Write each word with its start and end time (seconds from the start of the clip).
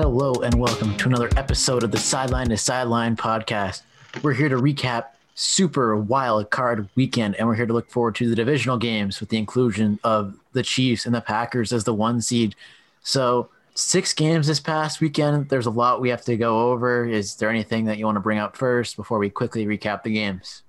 Hello 0.00 0.32
and 0.32 0.54
welcome 0.54 0.96
to 0.96 1.08
another 1.08 1.28
episode 1.36 1.82
of 1.82 1.90
the 1.90 1.98
Sideline 1.98 2.50
to 2.50 2.56
Sideline 2.56 3.16
podcast. 3.16 3.82
We're 4.22 4.32
here 4.32 4.48
to 4.48 4.54
recap 4.54 5.06
Super 5.34 5.96
Wild 5.96 6.50
Card 6.50 6.88
Weekend, 6.94 7.34
and 7.34 7.48
we're 7.48 7.56
here 7.56 7.66
to 7.66 7.72
look 7.72 7.90
forward 7.90 8.14
to 8.14 8.28
the 8.28 8.36
divisional 8.36 8.78
games 8.78 9.18
with 9.18 9.30
the 9.30 9.38
inclusion 9.38 9.98
of 10.04 10.38
the 10.52 10.62
Chiefs 10.62 11.04
and 11.04 11.12
the 11.12 11.20
Packers 11.20 11.72
as 11.72 11.82
the 11.82 11.92
one 11.92 12.20
seed. 12.20 12.54
So, 13.02 13.48
six 13.74 14.12
games 14.12 14.46
this 14.46 14.60
past 14.60 15.00
weekend. 15.00 15.48
There's 15.48 15.66
a 15.66 15.70
lot 15.70 16.00
we 16.00 16.10
have 16.10 16.24
to 16.26 16.36
go 16.36 16.70
over. 16.70 17.04
Is 17.04 17.34
there 17.34 17.50
anything 17.50 17.86
that 17.86 17.98
you 17.98 18.04
want 18.04 18.14
to 18.14 18.20
bring 18.20 18.38
up 18.38 18.56
first 18.56 18.94
before 18.94 19.18
we 19.18 19.30
quickly 19.30 19.66
recap 19.66 20.04
the 20.04 20.12
games? 20.12 20.62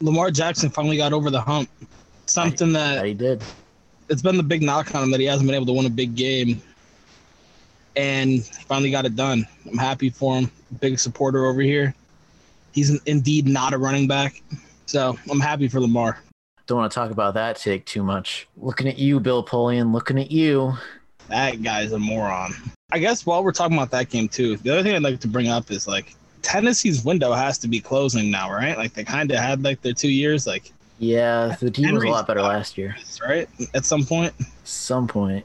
Lamar 0.00 0.30
Jackson 0.30 0.70
finally 0.70 0.96
got 0.96 1.12
over 1.12 1.28
the 1.28 1.40
hump. 1.40 1.68
Something 2.26 2.72
that 2.74 3.04
he 3.04 3.14
did. 3.14 3.42
It's 4.08 4.22
been 4.22 4.36
the 4.36 4.44
big 4.44 4.62
knock 4.62 4.94
on 4.94 5.02
him 5.02 5.10
that 5.10 5.18
he 5.18 5.26
hasn't 5.26 5.48
been 5.48 5.56
able 5.56 5.66
to 5.66 5.72
win 5.72 5.86
a 5.86 5.90
big 5.90 6.14
game 6.14 6.62
and 7.96 8.44
finally 8.44 8.90
got 8.90 9.04
it 9.04 9.16
done. 9.16 9.46
I'm 9.68 9.78
happy 9.78 10.10
for 10.10 10.36
him. 10.36 10.50
Big 10.80 10.98
supporter 10.98 11.46
over 11.46 11.60
here. 11.60 11.94
He's 12.72 13.00
indeed 13.04 13.46
not 13.46 13.72
a 13.72 13.78
running 13.78 14.06
back, 14.06 14.42
so 14.84 15.18
I'm 15.30 15.40
happy 15.40 15.66
for 15.68 15.80
Lamar. 15.80 16.18
Don't 16.66 16.78
want 16.78 16.92
to 16.92 16.94
talk 16.94 17.10
about 17.10 17.34
that 17.34 17.56
take 17.56 17.86
too 17.86 18.02
much. 18.02 18.48
Looking 18.56 18.88
at 18.88 18.98
you, 18.98 19.20
Bill 19.20 19.44
Polian. 19.44 19.92
Looking 19.92 20.18
at 20.18 20.30
you. 20.30 20.74
That 21.28 21.62
guy's 21.62 21.92
a 21.92 21.98
moron. 21.98 22.52
I 22.92 22.98
guess 22.98 23.24
while 23.24 23.42
we're 23.42 23.52
talking 23.52 23.76
about 23.76 23.90
that 23.92 24.10
game 24.10 24.28
too, 24.28 24.56
the 24.58 24.70
other 24.70 24.82
thing 24.82 24.94
I'd 24.94 25.02
like 25.02 25.20
to 25.20 25.28
bring 25.28 25.48
up 25.48 25.70
is 25.70 25.88
like 25.88 26.14
Tennessee's 26.42 27.04
window 27.04 27.32
has 27.32 27.58
to 27.58 27.68
be 27.68 27.80
closing 27.80 28.30
now, 28.30 28.52
right? 28.52 28.76
Like 28.76 28.94
they 28.94 29.04
kind 29.04 29.30
of 29.30 29.38
had 29.38 29.64
like 29.64 29.80
their 29.82 29.94
two 29.94 30.10
years, 30.10 30.46
like. 30.46 30.72
Yeah, 30.98 31.54
the 31.60 31.70
team 31.70 31.94
was 31.94 32.04
a 32.04 32.08
lot 32.08 32.26
better 32.26 32.40
last 32.40 32.78
year. 32.78 32.96
Right? 33.22 33.48
At 33.74 33.84
some 33.84 34.04
point. 34.04 34.32
Some 34.64 35.06
point. 35.06 35.44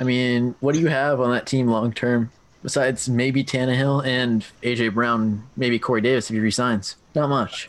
I 0.00 0.02
mean, 0.02 0.54
what 0.60 0.74
do 0.74 0.80
you 0.80 0.88
have 0.88 1.20
on 1.20 1.30
that 1.30 1.46
team 1.46 1.68
long 1.68 1.92
term 1.92 2.32
besides 2.62 3.08
maybe 3.08 3.44
Tannehill 3.44 4.04
and 4.06 4.44
AJ 4.62 4.94
Brown, 4.94 5.46
maybe 5.56 5.78
Corey 5.78 6.00
Davis 6.00 6.30
if 6.30 6.34
he 6.34 6.40
resigns? 6.40 6.96
Not 7.14 7.28
much. 7.28 7.68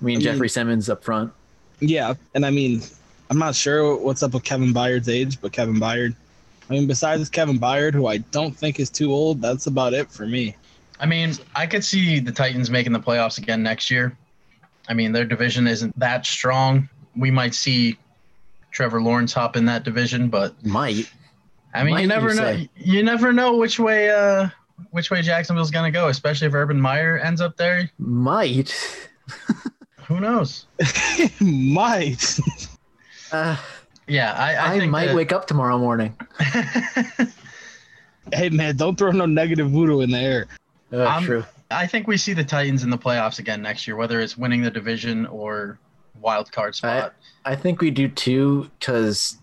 I 0.00 0.04
mean, 0.04 0.18
I 0.18 0.22
Jeffrey 0.22 0.40
mean, 0.40 0.48
Simmons 0.48 0.90
up 0.90 1.04
front. 1.04 1.32
Yeah, 1.78 2.14
and 2.34 2.44
I 2.44 2.50
mean, 2.50 2.82
I'm 3.30 3.38
not 3.38 3.54
sure 3.54 3.96
what's 3.96 4.24
up 4.24 4.34
with 4.34 4.42
Kevin 4.42 4.74
Byard's 4.74 5.08
age, 5.08 5.40
but 5.40 5.52
Kevin 5.52 5.76
Byard. 5.76 6.16
I 6.68 6.72
mean, 6.72 6.88
besides 6.88 7.28
Kevin 7.28 7.58
Byard, 7.58 7.94
who 7.94 8.08
I 8.08 8.18
don't 8.18 8.56
think 8.56 8.80
is 8.80 8.90
too 8.90 9.12
old, 9.12 9.40
that's 9.40 9.66
about 9.66 9.92
it 9.94 10.10
for 10.10 10.26
me. 10.26 10.56
I 10.98 11.06
mean, 11.06 11.34
I 11.54 11.66
could 11.66 11.84
see 11.84 12.18
the 12.18 12.32
Titans 12.32 12.68
making 12.68 12.92
the 12.92 13.00
playoffs 13.00 13.38
again 13.38 13.62
next 13.62 13.90
year. 13.90 14.16
I 14.88 14.94
mean, 14.94 15.12
their 15.12 15.24
division 15.24 15.68
isn't 15.68 15.96
that 15.98 16.26
strong. 16.26 16.88
We 17.16 17.30
might 17.30 17.54
see 17.54 17.96
Trevor 18.72 19.00
Lawrence 19.00 19.32
hop 19.32 19.56
in 19.56 19.64
that 19.66 19.84
division, 19.84 20.28
but 20.28 20.54
might. 20.66 21.10
I 21.72 21.84
mean, 21.84 21.98
you 21.98 22.06
never 22.06 22.30
you 22.30 22.34
know. 22.36 22.42
Say? 22.42 22.70
You 22.76 23.02
never 23.02 23.32
know 23.32 23.56
which 23.56 23.78
way 23.78 24.10
uh 24.10 24.48
which 24.90 25.10
way 25.10 25.22
Jacksonville's 25.22 25.70
gonna 25.70 25.90
go, 25.90 26.08
especially 26.08 26.46
if 26.46 26.54
Urban 26.54 26.80
Meyer 26.80 27.18
ends 27.18 27.40
up 27.40 27.56
there. 27.56 27.90
Might. 27.98 28.74
Who 30.06 30.20
knows? 30.20 30.66
might. 31.40 32.40
Uh, 33.30 33.56
yeah, 34.08 34.32
I, 34.32 34.54
I, 34.54 34.74
I 34.74 34.86
might 34.86 35.06
that... 35.06 35.14
wake 35.14 35.32
up 35.32 35.46
tomorrow 35.46 35.78
morning. 35.78 36.16
hey 38.32 38.48
man, 38.50 38.76
don't 38.76 38.98
throw 38.98 39.12
no 39.12 39.26
negative 39.26 39.70
voodoo 39.70 40.00
in 40.00 40.10
the 40.10 40.18
air. 40.18 40.46
Uh, 40.92 41.20
true. 41.20 41.44
I 41.70 41.86
think 41.86 42.08
we 42.08 42.16
see 42.16 42.32
the 42.32 42.42
Titans 42.42 42.82
in 42.82 42.90
the 42.90 42.98
playoffs 42.98 43.38
again 43.38 43.62
next 43.62 43.86
year, 43.86 43.94
whether 43.94 44.20
it's 44.20 44.36
winning 44.36 44.62
the 44.62 44.70
division 44.70 45.26
or 45.26 45.78
wild 46.20 46.50
card 46.50 46.74
spot. 46.74 47.14
I, 47.44 47.52
I 47.52 47.56
think 47.56 47.80
we 47.80 47.92
do 47.92 48.08
too, 48.08 48.68
because 48.80 49.38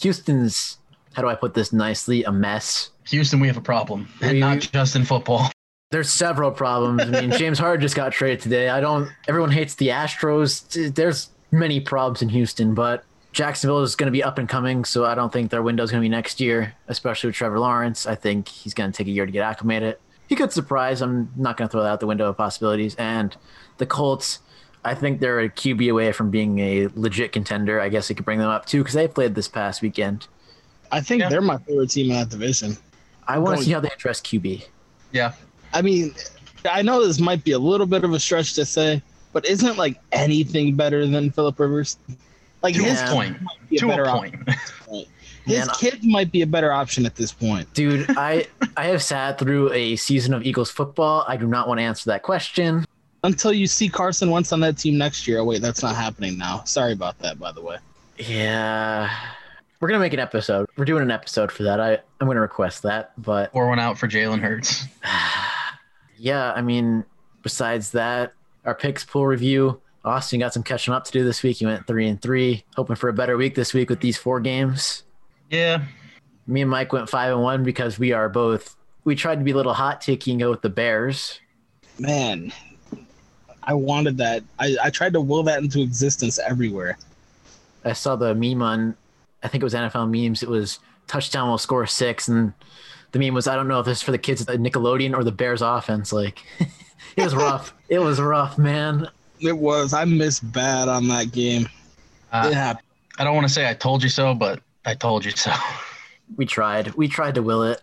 Houston's 0.00 0.78
how 1.14 1.22
do 1.22 1.28
I 1.28 1.34
put 1.34 1.54
this 1.54 1.72
nicely? 1.72 2.24
A 2.24 2.32
mess. 2.32 2.90
Houston, 3.06 3.40
we 3.40 3.46
have 3.46 3.56
a 3.56 3.62
problem, 3.62 4.08
and 4.20 4.32
we, 4.32 4.40
not 4.40 4.60
just 4.60 4.96
in 4.96 5.04
football. 5.04 5.50
There's 5.90 6.10
several 6.10 6.50
problems. 6.50 7.02
I 7.02 7.20
mean, 7.20 7.30
James 7.38 7.58
Harden 7.58 7.80
just 7.80 7.96
got 7.96 8.12
traded 8.12 8.40
today. 8.40 8.68
I 8.68 8.80
don't. 8.80 9.10
Everyone 9.26 9.50
hates 9.50 9.74
the 9.74 9.88
Astros. 9.88 10.94
There's 10.94 11.30
many 11.50 11.80
problems 11.80 12.20
in 12.20 12.28
Houston, 12.28 12.74
but 12.74 13.04
Jacksonville 13.32 13.82
is 13.82 13.96
going 13.96 14.08
to 14.08 14.12
be 14.12 14.22
up 14.22 14.38
and 14.38 14.48
coming, 14.48 14.84
so 14.84 15.04
I 15.04 15.14
don't 15.14 15.32
think 15.32 15.50
their 15.50 15.62
window 15.62 15.82
is 15.82 15.90
going 15.90 16.02
to 16.02 16.04
be 16.04 16.08
next 16.08 16.40
year, 16.40 16.74
especially 16.88 17.28
with 17.28 17.36
Trevor 17.36 17.58
Lawrence. 17.58 18.06
I 18.06 18.14
think 18.14 18.48
he's 18.48 18.74
going 18.74 18.90
to 18.92 18.96
take 18.96 19.06
a 19.06 19.10
year 19.10 19.26
to 19.26 19.32
get 19.32 19.42
acclimated. 19.42 19.96
He 20.28 20.36
could 20.36 20.52
surprise. 20.52 21.00
I'm 21.00 21.30
not 21.36 21.56
going 21.56 21.68
to 21.68 21.72
throw 21.72 21.82
that 21.82 21.88
out 21.88 22.00
the 22.00 22.06
window 22.06 22.28
of 22.28 22.36
possibilities. 22.36 22.94
And 22.96 23.34
the 23.78 23.86
Colts, 23.86 24.40
I 24.84 24.94
think 24.94 25.20
they're 25.20 25.40
a 25.40 25.48
QB 25.48 25.90
away 25.90 26.12
from 26.12 26.30
being 26.30 26.58
a 26.58 26.88
legit 26.94 27.32
contender. 27.32 27.80
I 27.80 27.88
guess 27.88 28.10
I 28.10 28.14
could 28.14 28.24
bring 28.24 28.38
them 28.38 28.50
up 28.50 28.66
too 28.66 28.78
because 28.78 28.94
they 28.94 29.08
played 29.08 29.34
this 29.34 29.48
past 29.48 29.80
weekend. 29.82 30.28
I 30.90 31.00
think 31.00 31.22
yeah. 31.22 31.28
they're 31.28 31.40
my 31.40 31.58
favorite 31.58 31.90
team 31.90 32.10
in 32.10 32.16
that 32.16 32.28
division. 32.30 32.76
I 33.26 33.38
want 33.38 33.58
to 33.58 33.64
see 33.64 33.72
how 33.72 33.80
they 33.80 33.88
address 33.88 34.20
QB. 34.20 34.64
Yeah. 35.12 35.32
I 35.72 35.82
mean, 35.82 36.14
I 36.68 36.82
know 36.82 37.04
this 37.06 37.20
might 37.20 37.44
be 37.44 37.52
a 37.52 37.58
little 37.58 37.86
bit 37.86 38.04
of 38.04 38.12
a 38.12 38.20
stretch 38.20 38.54
to 38.54 38.64
say, 38.64 39.02
but 39.32 39.44
isn't 39.46 39.76
like 39.76 40.00
anything 40.12 40.74
better 40.76 41.06
than 41.06 41.30
Philip 41.30 41.58
Rivers? 41.58 41.98
Like 42.62 42.74
to 42.74 42.82
his 42.82 43.02
point. 43.02 43.36
To 43.78 43.90
a 43.90 44.18
point. 44.18 44.34
His 45.48 45.66
Man, 45.66 45.68
kids 45.76 46.04
might 46.04 46.30
be 46.30 46.42
a 46.42 46.46
better 46.46 46.70
option 46.70 47.06
at 47.06 47.16
this 47.16 47.32
point. 47.32 47.72
Dude, 47.72 48.04
I 48.18 48.46
I 48.76 48.84
have 48.84 49.02
sat 49.02 49.38
through 49.38 49.72
a 49.72 49.96
season 49.96 50.34
of 50.34 50.44
Eagles 50.44 50.70
football. 50.70 51.24
I 51.26 51.38
do 51.38 51.46
not 51.46 51.66
want 51.66 51.80
to 51.80 51.84
answer 51.84 52.10
that 52.10 52.22
question. 52.22 52.84
Until 53.24 53.54
you 53.54 53.66
see 53.66 53.88
Carson 53.88 54.30
Wentz 54.30 54.52
on 54.52 54.60
that 54.60 54.76
team 54.76 54.98
next 54.98 55.26
year. 55.26 55.38
Oh, 55.38 55.44
wait, 55.44 55.62
that's 55.62 55.82
not 55.82 55.96
happening 55.96 56.36
now. 56.36 56.64
Sorry 56.64 56.92
about 56.92 57.18
that, 57.20 57.38
by 57.38 57.50
the 57.50 57.62
way. 57.62 57.78
Yeah. 58.18 59.10
We're 59.80 59.88
gonna 59.88 60.00
make 60.00 60.12
an 60.12 60.18
episode. 60.20 60.68
We're 60.76 60.84
doing 60.84 61.02
an 61.02 61.10
episode 61.10 61.52
for 61.52 61.62
that. 61.62 61.78
I 61.80 61.98
I'm 62.20 62.26
gonna 62.26 62.40
request 62.40 62.82
that, 62.82 63.12
but 63.16 63.50
or 63.52 63.68
one 63.68 63.78
out 63.78 63.96
for 63.96 64.08
Jalen 64.08 64.40
Hurts. 64.40 64.84
yeah, 66.18 66.52
I 66.52 66.62
mean, 66.62 67.04
besides 67.42 67.92
that, 67.92 68.32
our 68.64 68.74
picks 68.74 69.04
pool 69.04 69.26
review. 69.26 69.80
Austin 70.04 70.40
got 70.40 70.54
some 70.54 70.62
catching 70.62 70.94
up 70.94 71.04
to 71.04 71.12
do 71.12 71.24
this 71.24 71.42
week. 71.42 71.58
He 71.58 71.66
went 71.66 71.86
three 71.86 72.08
and 72.08 72.20
three, 72.20 72.64
hoping 72.76 72.96
for 72.96 73.08
a 73.08 73.12
better 73.12 73.36
week 73.36 73.54
this 73.54 73.74
week 73.74 73.90
with 73.90 74.00
these 74.00 74.16
four 74.16 74.40
games. 74.40 75.04
Yeah. 75.50 75.84
Me 76.46 76.62
and 76.62 76.70
Mike 76.70 76.92
went 76.92 77.10
five 77.10 77.32
and 77.32 77.42
one 77.42 77.62
because 77.62 77.98
we 77.98 78.12
are 78.12 78.28
both. 78.28 78.74
We 79.04 79.14
tried 79.14 79.36
to 79.36 79.44
be 79.44 79.50
a 79.50 79.56
little 79.56 79.74
hot 79.74 80.00
taking 80.00 80.34
and 80.34 80.40
go 80.40 80.50
with 80.50 80.62
the 80.62 80.70
Bears. 80.70 81.40
Man, 81.98 82.52
I 83.62 83.74
wanted 83.74 84.16
that. 84.18 84.42
I, 84.58 84.76
I 84.82 84.90
tried 84.90 85.12
to 85.12 85.20
will 85.20 85.42
that 85.44 85.62
into 85.62 85.82
existence 85.82 86.38
everywhere. 86.38 86.96
I 87.84 87.92
saw 87.92 88.16
the 88.16 88.34
meme 88.34 88.62
on 88.62 88.96
I 89.42 89.48
think 89.48 89.62
it 89.62 89.64
was 89.64 89.74
NFL 89.74 90.10
memes. 90.10 90.42
It 90.42 90.48
was 90.48 90.78
touchdown 91.06 91.48
will 91.48 91.58
score 91.58 91.86
six, 91.86 92.28
and 92.28 92.52
the 93.12 93.18
meme 93.18 93.34
was 93.34 93.48
I 93.48 93.56
don't 93.56 93.68
know 93.68 93.80
if 93.80 93.86
this 93.86 93.98
is 93.98 94.02
for 94.02 94.12
the 94.12 94.18
kids 94.18 94.42
at 94.42 94.58
Nickelodeon 94.58 95.16
or 95.16 95.24
the 95.24 95.32
Bears 95.32 95.62
offense. 95.62 96.12
Like 96.12 96.44
it 97.16 97.22
was 97.22 97.34
rough. 97.34 97.74
it 97.88 97.98
was 97.98 98.20
rough, 98.20 98.58
man. 98.58 99.08
It 99.40 99.56
was. 99.56 99.92
I 99.92 100.04
missed 100.04 100.50
bad 100.52 100.88
on 100.88 101.08
that 101.08 101.32
game. 101.32 101.68
Uh, 102.32 102.50
yeah. 102.52 102.74
I 103.18 103.24
don't 103.24 103.34
want 103.34 103.48
to 103.48 103.52
say 103.52 103.68
I 103.68 103.74
told 103.74 104.02
you 104.02 104.08
so, 104.08 104.34
but 104.34 104.60
I 104.84 104.94
told 104.94 105.24
you 105.24 105.32
so. 105.32 105.52
We 106.36 106.46
tried. 106.46 106.94
We 106.94 107.08
tried 107.08 107.34
to 107.36 107.42
will 107.42 107.62
it. 107.62 107.80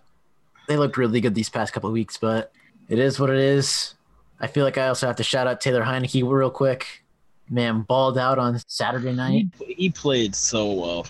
They 0.68 0.78
looked 0.78 0.98
really 0.98 1.22
good 1.22 1.36
these 1.36 1.50
past 1.50 1.74
couple 1.74 1.90
of 1.90 1.94
weeks, 1.94 2.18
but 2.18 2.52
it 2.90 3.00
is 3.00 3.20
what 3.20 3.30
it 3.30 3.38
is. 3.38 3.96
I 4.40 4.48
feel 4.48 4.64
like 4.64 4.78
I 4.78 4.88
also 4.88 5.08
have 5.08 5.16
to 5.18 5.24
shout 5.24 5.48
out 5.48 5.62
Taylor 5.62 5.84
Heinicke 5.84 6.30
real 6.30 6.50
quick. 6.50 7.04
Man, 7.50 7.82
balled 7.82 8.18
out 8.18 8.40
on 8.40 8.60
Saturday 8.68 9.14
night. 9.14 9.48
He, 9.60 9.74
he 9.74 9.90
played 9.90 10.36
so 10.36 10.72
well 10.72 11.06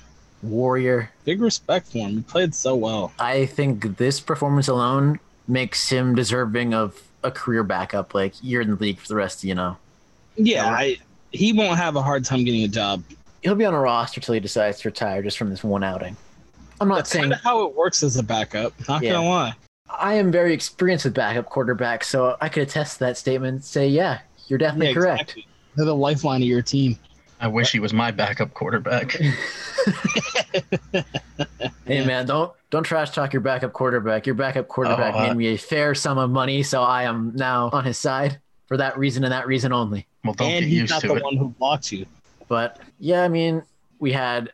warrior. 0.50 1.12
Big 1.24 1.42
respect 1.42 1.88
for 1.88 2.00
him. 2.00 2.12
He 2.12 2.22
played 2.22 2.56
so 2.56 2.76
well. 2.76 3.14
I 3.20 3.46
think 3.46 3.98
this 3.98 4.20
performance 4.20 4.68
alone 4.68 5.20
makes 5.48 5.90
him 5.90 6.16
deserving 6.16 6.74
of 6.74 7.02
a 7.24 7.32
career 7.32 7.64
backup. 7.64 8.14
Like 8.14 8.34
you're 8.42 8.62
in 8.62 8.72
the 8.72 8.76
league 8.76 9.00
for 9.00 9.08
the 9.08 9.16
rest, 9.16 9.44
of, 9.44 9.50
you 9.50 9.56
know. 9.56 9.78
Yeah, 10.36 10.68
I, 10.68 10.98
he 11.32 11.54
won't 11.54 11.78
have 11.78 11.96
a 11.96 12.02
hard 12.02 12.26
time 12.26 12.44
getting 12.44 12.64
a 12.64 12.68
job. 12.68 13.04
He'll 13.42 13.56
be 13.56 13.66
on 13.66 13.74
a 13.74 13.80
roster 13.80 14.20
till 14.20 14.34
he 14.34 14.40
decides 14.40 14.80
to 14.82 14.90
retire 14.90 15.22
just 15.22 15.38
from 15.38 15.50
this 15.50 15.64
one 15.64 15.84
outing. 15.84 16.18
I'm 16.82 16.88
not 16.88 16.96
That's 16.96 17.12
saying 17.12 17.32
how 17.32 17.66
it 17.66 17.76
works 17.76 18.04
as 18.04 18.18
a 18.18 18.24
backup. 18.24 18.74
Not 18.88 19.02
yeah. 19.02 19.14
gonna 19.14 19.30
lie. 19.30 19.54
I 19.90 20.16
am 20.16 20.32
very 20.32 20.54
experienced 20.54 21.06
with 21.06 21.14
backup 21.14 21.50
quarterbacks, 21.50 22.06
so 22.06 22.36
I 22.42 22.50
could 22.50 22.64
attest 22.64 22.94
to 22.94 23.00
that 23.02 23.18
statement. 23.18 23.64
say, 23.64 23.88
yeah, 23.88 24.20
you're 24.48 24.60
definitely 24.60 24.88
yeah, 24.88 24.94
correct. 24.94 25.22
Exactly. 25.22 25.48
They're 25.76 25.86
the 25.86 25.96
lifeline 25.96 26.42
of 26.42 26.48
your 26.48 26.62
team. 26.62 26.98
I 27.40 27.48
wish 27.48 27.72
he 27.72 27.80
was 27.80 27.94
my 27.94 28.12
backup 28.12 28.54
quarterback. 28.54 29.12
hey 31.86 32.06
man, 32.06 32.26
don't 32.26 32.52
don't 32.70 32.84
trash 32.84 33.12
talk 33.12 33.34
your 33.34 33.42
backup 33.42 33.74
quarterback. 33.74 34.26
Your 34.26 34.36
backup 34.36 34.68
quarterback 34.68 35.16
oh, 35.16 35.20
uh, 35.20 35.28
made 35.28 35.38
me 35.38 35.48
a 35.48 35.58
fair 35.58 35.96
sum 35.96 36.18
of 36.18 36.30
money, 36.30 36.64
so 36.64 36.82
I 36.82 37.04
am 37.04 37.34
now 37.36 37.70
on 37.72 37.84
his 37.84 37.98
side 37.98 38.40
for 38.68 38.78
that 38.78 38.98
reason 38.98 39.24
and 39.24 39.34
that 39.34 39.48
reason 39.48 39.74
only. 39.74 40.08
Well, 40.24 40.34
don't 40.34 40.50
and 40.50 40.60
get 40.62 40.70
he's 40.70 40.80
used 40.82 40.92
not 40.92 41.02
to 41.02 41.08
the 41.10 41.16
it. 41.16 41.24
one 41.24 41.38
who 41.38 41.50
blocks 41.50 41.92
you. 41.92 42.06
But 42.48 42.80
yeah, 43.00 43.24
I 43.24 43.28
mean, 43.28 43.64
we 44.00 44.12
had 44.12 44.52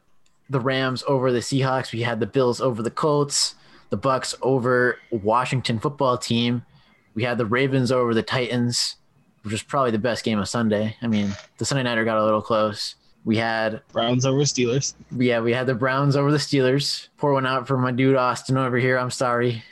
the 0.50 0.60
Rams 0.60 1.04
over 1.08 1.32
the 1.32 1.40
Seahawks. 1.40 1.94
We 1.94 2.02
had 2.02 2.20
the 2.20 2.28
Bills 2.28 2.62
over 2.62 2.84
the 2.84 2.92
Colts. 2.92 3.56
The 3.90 3.98
Bucks 3.98 4.34
over 4.42 5.00
Washington 5.12 5.78
football 5.78 6.18
team. 6.18 6.64
We 7.14 7.24
had 7.24 7.38
the 7.38 7.46
Ravens 7.46 7.92
over 7.92 8.14
the 8.14 8.24
Titans 8.24 8.96
which 9.44 9.52
was 9.52 9.64
probably 9.64 9.92
the 9.92 10.00
best 10.00 10.24
game 10.24 10.40
of 10.40 10.48
Sunday. 10.48 10.96
I 11.02 11.08
mean, 11.08 11.32
the 11.58 11.66
Sunday 11.66 11.84
nighter 11.84 12.06
got 12.06 12.18
a 12.18 12.24
little 12.24 12.42
close. 12.42 12.96
We 13.24 13.38
had 13.38 13.82
Browns 13.92 14.26
over 14.26 14.40
Steelers. 14.42 14.96
Yeah, 15.16 15.42
we 15.42 15.54
had 15.54 15.68
the 15.68 15.76
Browns 15.76 16.16
over 16.16 16.32
the 16.32 16.38
Steelers. 16.40 17.08
Pour 17.18 17.34
one 17.34 17.46
out 17.46 17.68
for 17.68 17.78
my 17.78 17.92
dude 17.92 18.16
Austin 18.16 18.58
over 18.58 18.78
here. 18.78 18.98
I'm 18.98 19.12
sorry. 19.12 19.64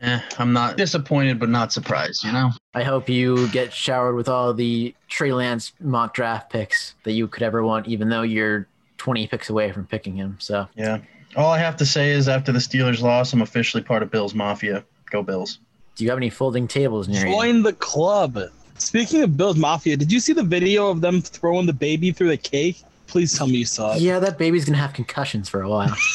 Eh, 0.00 0.20
I'm 0.38 0.52
not 0.52 0.76
disappointed, 0.76 1.38
but 1.38 1.48
not 1.48 1.72
surprised. 1.72 2.24
You 2.24 2.32
know. 2.32 2.50
I 2.74 2.82
hope 2.82 3.08
you 3.08 3.48
get 3.48 3.72
showered 3.72 4.14
with 4.14 4.28
all 4.28 4.52
the 4.52 4.94
Trey 5.08 5.32
Lance 5.32 5.72
mock 5.80 6.14
draft 6.14 6.50
picks 6.50 6.94
that 7.04 7.12
you 7.12 7.28
could 7.28 7.42
ever 7.42 7.62
want, 7.62 7.86
even 7.86 8.08
though 8.08 8.22
you're 8.22 8.66
20 8.98 9.26
picks 9.28 9.50
away 9.50 9.72
from 9.72 9.86
picking 9.86 10.16
him. 10.16 10.36
So 10.40 10.68
Yeah. 10.74 10.98
All 11.36 11.50
I 11.52 11.58
have 11.58 11.76
to 11.76 11.86
say 11.86 12.10
is 12.10 12.28
after 12.28 12.50
the 12.50 12.58
Steelers 12.58 13.02
loss, 13.02 13.32
I'm 13.32 13.42
officially 13.42 13.82
part 13.82 14.02
of 14.02 14.10
Bills 14.10 14.34
Mafia. 14.34 14.84
Go 15.10 15.22
Bills. 15.22 15.58
do 15.94 16.04
you 16.04 16.10
have 16.10 16.18
any 16.18 16.30
folding 16.30 16.66
tables 16.66 17.08
near 17.08 17.26
you? 17.26 17.32
Join 17.32 17.62
the 17.62 17.72
club. 17.74 18.38
Speaking 18.78 19.22
of 19.22 19.36
Bills 19.36 19.56
Mafia, 19.56 19.96
did 19.96 20.12
you 20.12 20.20
see 20.20 20.32
the 20.32 20.42
video 20.42 20.88
of 20.88 21.00
them 21.00 21.22
throwing 21.22 21.66
the 21.66 21.72
baby 21.72 22.12
through 22.12 22.28
the 22.28 22.36
cake? 22.36 22.82
Please 23.06 23.36
tell 23.36 23.46
me 23.46 23.58
you 23.58 23.64
saw 23.64 23.94
it. 23.94 24.00
Yeah, 24.00 24.18
that 24.18 24.38
baby's 24.38 24.64
gonna 24.64 24.78
have 24.78 24.92
concussions 24.92 25.48
for 25.48 25.62
a 25.62 25.68
while. 25.68 25.94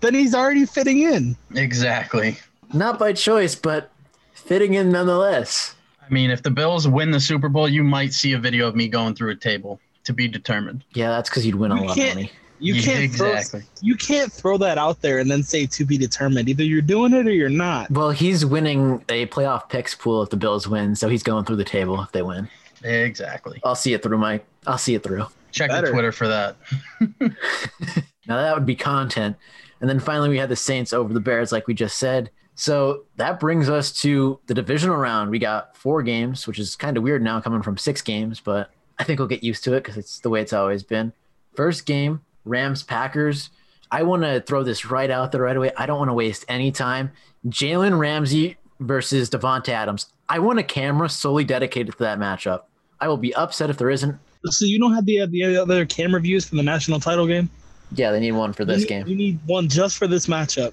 Then 0.00 0.14
he's 0.14 0.34
already 0.34 0.66
fitting 0.66 1.00
in. 1.00 1.36
Exactly. 1.54 2.38
Not 2.72 2.98
by 2.98 3.12
choice, 3.12 3.54
but 3.54 3.90
fitting 4.32 4.74
in 4.74 4.90
nonetheless. 4.92 5.74
I 6.04 6.12
mean, 6.12 6.30
if 6.30 6.42
the 6.42 6.50
Bills 6.50 6.86
win 6.86 7.10
the 7.10 7.20
Super 7.20 7.48
Bowl, 7.48 7.68
you 7.68 7.82
might 7.82 8.12
see 8.12 8.32
a 8.32 8.38
video 8.38 8.68
of 8.68 8.76
me 8.76 8.88
going 8.88 9.14
through 9.14 9.30
a 9.30 9.36
table 9.36 9.80
to 10.04 10.12
be 10.12 10.28
determined. 10.28 10.84
Yeah, 10.92 11.08
that's 11.08 11.30
because 11.30 11.46
you'd 11.46 11.54
win 11.54 11.72
a 11.72 11.80
You 11.80 11.88
lot 11.88 11.98
of 11.98 12.14
money. 12.14 12.30
You 12.64 12.80
can't 12.80 13.02
exactly. 13.04 13.60
throw 13.60 13.68
you 13.82 13.96
can't 13.96 14.32
throw 14.32 14.56
that 14.58 14.78
out 14.78 15.02
there 15.02 15.18
and 15.18 15.30
then 15.30 15.42
say 15.42 15.66
to 15.66 15.84
be 15.84 15.98
determined. 15.98 16.48
Either 16.48 16.64
you're 16.64 16.82
doing 16.82 17.12
it 17.12 17.26
or 17.26 17.32
you're 17.32 17.48
not. 17.48 17.90
Well, 17.90 18.10
he's 18.10 18.46
winning 18.46 19.04
a 19.08 19.26
playoff 19.26 19.68
picks 19.68 19.94
pool 19.94 20.22
if 20.22 20.30
the 20.30 20.36
Bills 20.36 20.66
win, 20.66 20.94
so 20.94 21.08
he's 21.08 21.22
going 21.22 21.44
through 21.44 21.56
the 21.56 21.64
table 21.64 22.00
if 22.02 22.12
they 22.12 22.22
win. 22.22 22.48
Exactly. 22.82 23.60
I'll 23.64 23.74
see 23.74 23.94
it 23.94 24.02
through, 24.02 24.18
Mike. 24.18 24.46
I'll 24.66 24.78
see 24.78 24.94
it 24.94 25.02
through. 25.02 25.26
Check 25.52 25.70
Better. 25.70 25.86
the 25.86 25.92
Twitter 25.92 26.12
for 26.12 26.28
that. 26.28 26.56
Now 28.26 28.36
that 28.36 28.54
would 28.54 28.66
be 28.66 28.76
content. 28.76 29.36
And 29.80 29.90
then 29.90 30.00
finally, 30.00 30.28
we 30.28 30.38
had 30.38 30.48
the 30.48 30.56
Saints 30.56 30.92
over 30.92 31.12
the 31.12 31.20
Bears, 31.20 31.52
like 31.52 31.66
we 31.66 31.74
just 31.74 31.98
said. 31.98 32.30
So 32.54 33.04
that 33.16 33.40
brings 33.40 33.68
us 33.68 33.92
to 34.02 34.38
the 34.46 34.54
divisional 34.54 34.96
round. 34.96 35.30
We 35.30 35.38
got 35.38 35.76
four 35.76 36.02
games, 36.02 36.46
which 36.46 36.58
is 36.58 36.76
kind 36.76 36.96
of 36.96 37.02
weird 37.02 37.22
now 37.22 37.40
coming 37.40 37.62
from 37.62 37.76
six 37.76 38.00
games, 38.00 38.40
but 38.40 38.70
I 38.98 39.04
think 39.04 39.18
we'll 39.18 39.28
get 39.28 39.42
used 39.42 39.64
to 39.64 39.74
it 39.74 39.82
because 39.82 39.96
it's 39.96 40.20
the 40.20 40.30
way 40.30 40.40
it's 40.40 40.52
always 40.52 40.82
been. 40.82 41.12
First 41.54 41.84
game, 41.84 42.20
Rams 42.44 42.82
Packers. 42.82 43.50
I 43.90 44.02
want 44.02 44.22
to 44.22 44.40
throw 44.40 44.62
this 44.64 44.84
right 44.86 45.10
out 45.10 45.32
there 45.32 45.42
right 45.42 45.56
away. 45.56 45.70
I 45.76 45.86
don't 45.86 45.98
want 45.98 46.08
to 46.10 46.14
waste 46.14 46.44
any 46.48 46.72
time. 46.72 47.10
Jalen 47.48 47.98
Ramsey 47.98 48.56
versus 48.80 49.30
Davante 49.30 49.68
Adams. 49.68 50.06
I 50.28 50.38
want 50.38 50.58
a 50.58 50.62
camera 50.62 51.08
solely 51.08 51.44
dedicated 51.44 51.92
to 51.92 51.98
that 52.00 52.18
matchup. 52.18 52.62
I 53.00 53.08
will 53.08 53.16
be 53.18 53.34
upset 53.34 53.70
if 53.70 53.76
there 53.78 53.90
isn't. 53.90 54.18
So 54.46 54.64
you 54.64 54.78
don't 54.78 54.94
have 54.94 55.06
the 55.06 55.24
the 55.26 55.56
other 55.56 55.86
camera 55.86 56.20
views 56.20 56.44
for 56.44 56.56
the 56.56 56.62
national 56.62 57.00
title 57.00 57.26
game. 57.26 57.48
Yeah, 57.94 58.10
they 58.10 58.20
need 58.20 58.32
one 58.32 58.52
for 58.52 58.64
this 58.64 58.76
You 58.76 58.82
need- 58.82 58.88
game. 58.88 59.06
You 59.08 59.16
need 59.16 59.38
one 59.46 59.68
just 59.68 59.96
for 59.98 60.06
this 60.06 60.26
matchup. 60.26 60.72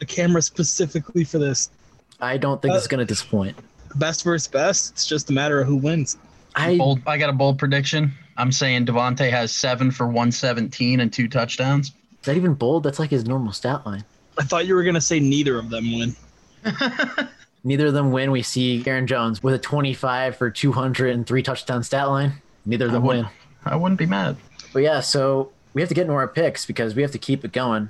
A 0.00 0.04
camera 0.04 0.42
specifically 0.42 1.24
for 1.24 1.38
this. 1.38 1.70
I 2.20 2.36
don't 2.36 2.60
think 2.62 2.74
Uh, 2.74 2.76
it's 2.76 2.86
going 2.86 3.00
to 3.00 3.04
disappoint. 3.04 3.56
Best 3.96 4.24
versus 4.24 4.48
best. 4.48 4.92
It's 4.92 5.06
just 5.06 5.30
a 5.30 5.32
matter 5.32 5.60
of 5.60 5.66
who 5.66 5.76
wins. 5.76 6.16
I 6.54 6.76
Bold, 6.78 7.00
I 7.06 7.16
got 7.18 7.30
a 7.30 7.32
bold 7.32 7.58
prediction. 7.58 8.12
I'm 8.36 8.50
saying 8.52 8.86
Davante 8.86 9.30
has 9.30 9.52
seven 9.52 9.90
for 9.90 10.06
117 10.06 11.00
and 11.00 11.12
two 11.12 11.28
touchdowns. 11.28 11.88
Is 11.88 11.94
that 12.26 12.36
even 12.36 12.54
bold? 12.54 12.82
That's 12.82 12.98
like 12.98 13.10
his 13.10 13.24
normal 13.26 13.52
stat 13.52 13.86
line. 13.86 14.04
I 14.38 14.44
thought 14.44 14.66
you 14.66 14.74
were 14.74 14.82
gonna 14.82 15.00
say 15.00 15.20
neither 15.20 15.58
of 15.58 15.70
them 15.70 15.92
win. 15.92 16.16
Neither 17.66 17.86
of 17.86 17.94
them 17.94 18.12
win. 18.12 18.30
We 18.30 18.42
see 18.42 18.82
Aaron 18.86 19.06
Jones 19.06 19.42
with 19.42 19.54
a 19.54 19.58
25 19.58 20.36
for 20.36 20.50
203 20.50 21.42
touchdown 21.42 21.82
stat 21.82 22.08
line. 22.08 22.32
Neither 22.66 22.86
of 22.86 22.92
them 22.92 23.02
wouldn't- 23.02 23.26
win. 23.26 23.34
I 23.64 23.76
wouldn't 23.76 23.98
be 23.98 24.04
mad. 24.06 24.36
But 24.74 24.82
yeah, 24.82 25.00
so 25.00 25.50
we 25.72 25.80
have 25.80 25.88
to 25.88 25.94
get 25.94 26.02
into 26.02 26.12
our 26.14 26.28
picks 26.28 26.66
because 26.66 26.94
we 26.94 27.00
have 27.00 27.12
to 27.12 27.18
keep 27.18 27.42
it 27.44 27.52
going. 27.52 27.88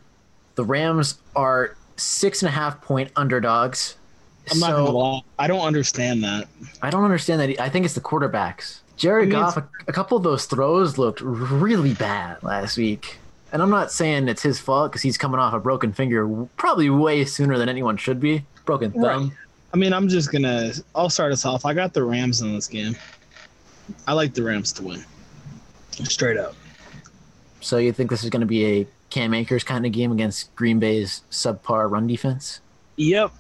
The 0.54 0.64
Rams 0.64 1.18
are 1.34 1.76
six 1.96 2.42
and 2.42 2.48
a 2.48 2.52
half 2.52 2.80
point 2.82 3.10
underdogs. 3.16 3.96
I'm 4.52 4.60
not 4.60 4.70
gonna 4.72 4.90
lie. 4.90 5.20
I 5.38 5.46
don't 5.48 5.62
understand 5.66 6.22
that. 6.22 6.46
I 6.82 6.90
don't 6.90 7.02
understand 7.04 7.40
that. 7.40 7.58
I 7.60 7.68
think 7.68 7.84
it's 7.84 7.94
the 7.94 8.00
quarterbacks. 8.00 8.80
Jared 8.96 9.30
Goff, 9.30 9.56
a, 9.56 9.68
a 9.88 9.92
couple 9.92 10.16
of 10.16 10.22
those 10.22 10.46
throws 10.46 10.98
looked 10.98 11.20
really 11.20 11.94
bad 11.94 12.42
last 12.42 12.76
week. 12.76 13.18
And 13.52 13.62
I'm 13.62 13.70
not 13.70 13.92
saying 13.92 14.28
it's 14.28 14.42
his 14.42 14.58
fault 14.58 14.90
because 14.90 15.02
he's 15.02 15.18
coming 15.18 15.38
off 15.38 15.54
a 15.54 15.60
broken 15.60 15.92
finger 15.92 16.46
probably 16.56 16.90
way 16.90 17.24
sooner 17.24 17.58
than 17.58 17.68
anyone 17.68 17.96
should 17.96 18.20
be. 18.20 18.44
Broken 18.64 18.90
thumb. 18.92 19.32
I 19.72 19.76
mean, 19.76 19.92
I'm 19.92 20.08
just 20.08 20.32
gonna. 20.32 20.72
I'll 20.94 21.10
start 21.10 21.32
us 21.32 21.44
off. 21.44 21.64
I 21.64 21.74
got 21.74 21.92
the 21.92 22.02
Rams 22.02 22.40
in 22.40 22.54
this 22.54 22.66
game. 22.66 22.96
I 24.06 24.12
like 24.12 24.34
the 24.34 24.42
Rams 24.42 24.72
to 24.74 24.82
win. 24.82 25.04
Straight 25.90 26.36
up. 26.36 26.54
So 27.60 27.78
you 27.78 27.92
think 27.92 28.10
this 28.10 28.24
is 28.24 28.30
going 28.30 28.40
to 28.40 28.46
be 28.46 28.64
a 28.64 28.86
Cam 29.10 29.34
Akers 29.34 29.64
kind 29.64 29.86
of 29.86 29.92
game 29.92 30.12
against 30.12 30.54
Green 30.56 30.78
Bay's 30.78 31.22
subpar 31.30 31.90
run 31.90 32.06
defense? 32.06 32.60
Yep. 32.96 33.32